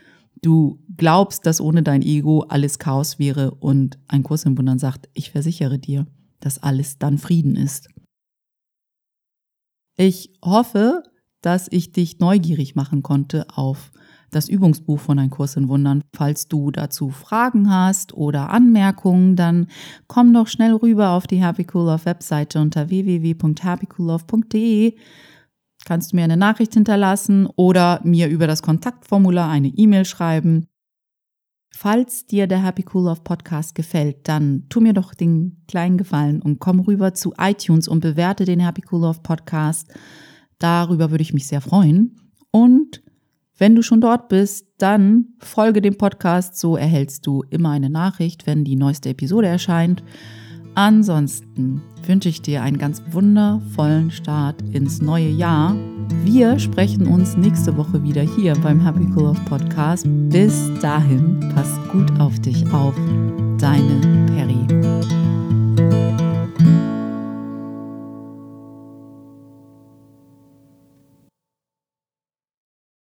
Du 0.41 0.79
glaubst, 0.95 1.45
dass 1.45 1.59
ohne 1.59 1.83
dein 1.83 2.01
Ego 2.01 2.45
alles 2.47 2.79
Chaos 2.79 3.19
wäre 3.19 3.51
und 3.51 3.99
ein 4.07 4.23
Kurs 4.23 4.45
im 4.45 4.57
Wundern 4.57 4.79
sagt, 4.79 5.09
ich 5.13 5.31
versichere 5.31 5.77
dir, 5.77 6.07
dass 6.39 6.63
alles 6.63 6.99
dann 6.99 7.17
Frieden 7.17 7.57
ist. 7.57 7.89
Ich 9.97 10.31
hoffe, 10.41 11.03
dass 11.41 11.67
ich 11.71 11.91
dich 11.91 12.19
neugierig 12.19 12.75
machen 12.75 13.03
konnte 13.03 13.45
auf 13.53 13.91
das 14.31 14.49
Übungsbuch 14.49 14.99
von 14.99 15.17
Ein 15.17 15.29
Kurs 15.29 15.55
in 15.55 15.69
Wundern. 15.69 16.03
Falls 16.15 16.47
du 16.47 16.71
dazu 16.71 17.09
Fragen 17.09 17.71
hast 17.71 18.13
oder 18.13 18.49
Anmerkungen, 18.49 19.35
dann 19.35 19.67
komm 20.07 20.33
doch 20.33 20.47
schnell 20.47 20.73
rüber 20.73 21.11
auf 21.11 21.27
die 21.27 21.43
Happy 21.43 21.65
Cool 21.73 21.87
Love 21.87 22.05
Webseite 22.05 22.59
unter 22.59 22.89
www.happycoollove.de 22.89 24.95
kannst 25.85 26.11
du 26.11 26.17
mir 26.17 26.23
eine 26.23 26.37
Nachricht 26.37 26.73
hinterlassen 26.73 27.47
oder 27.55 28.01
mir 28.03 28.27
über 28.27 28.47
das 28.47 28.61
Kontaktformular 28.61 29.49
eine 29.49 29.69
E-Mail 29.69 30.05
schreiben. 30.05 30.67
Falls 31.71 32.25
dir 32.25 32.47
der 32.47 32.63
Happy 32.63 32.83
Cool 32.93 33.05
Love 33.05 33.21
Podcast 33.21 33.75
gefällt, 33.75 34.27
dann 34.27 34.65
tu 34.69 34.81
mir 34.81 34.93
doch 34.93 35.13
den 35.13 35.63
kleinen 35.67 35.97
Gefallen 35.97 36.41
und 36.41 36.59
komm 36.59 36.79
rüber 36.79 37.13
zu 37.13 37.33
iTunes 37.37 37.87
und 37.87 38.01
bewerte 38.01 38.45
den 38.45 38.59
Happy 38.59 38.83
Cool 38.91 39.01
Love 39.01 39.19
Podcast. 39.21 39.93
Darüber 40.59 41.11
würde 41.11 41.21
ich 41.21 41.33
mich 41.33 41.47
sehr 41.47 41.61
freuen. 41.61 42.15
Und 42.51 43.01
wenn 43.57 43.75
du 43.75 43.81
schon 43.81 44.01
dort 44.01 44.29
bist, 44.29 44.67
dann 44.77 45.27
folge 45.39 45.81
dem 45.81 45.97
Podcast, 45.97 46.57
so 46.57 46.77
erhältst 46.77 47.27
du 47.27 47.43
immer 47.49 47.71
eine 47.71 47.89
Nachricht, 47.89 48.47
wenn 48.47 48.63
die 48.63 48.77
neueste 48.77 49.09
Episode 49.09 49.47
erscheint. 49.47 50.03
Ansonsten 50.75 51.81
wünsche 52.05 52.29
ich 52.29 52.41
dir 52.41 52.63
einen 52.63 52.77
ganz 52.77 53.01
wundervollen 53.11 54.11
Start 54.11 54.61
ins 54.71 55.01
neue 55.01 55.29
Jahr. 55.29 55.75
Wir 56.23 56.57
sprechen 56.57 57.07
uns 57.07 57.35
nächste 57.35 57.75
Woche 57.75 58.01
wieder 58.03 58.21
hier 58.21 58.53
beim 58.53 58.79
Happy 58.79 59.05
Cool 59.13 59.23
Love 59.23 59.41
Podcast. 59.45 60.05
Bis 60.29 60.71
dahin, 60.81 61.39
pass 61.53 61.77
gut 61.91 62.17
auf 62.19 62.39
dich 62.39 62.65
auf. 62.71 62.95
Deine 63.57 64.29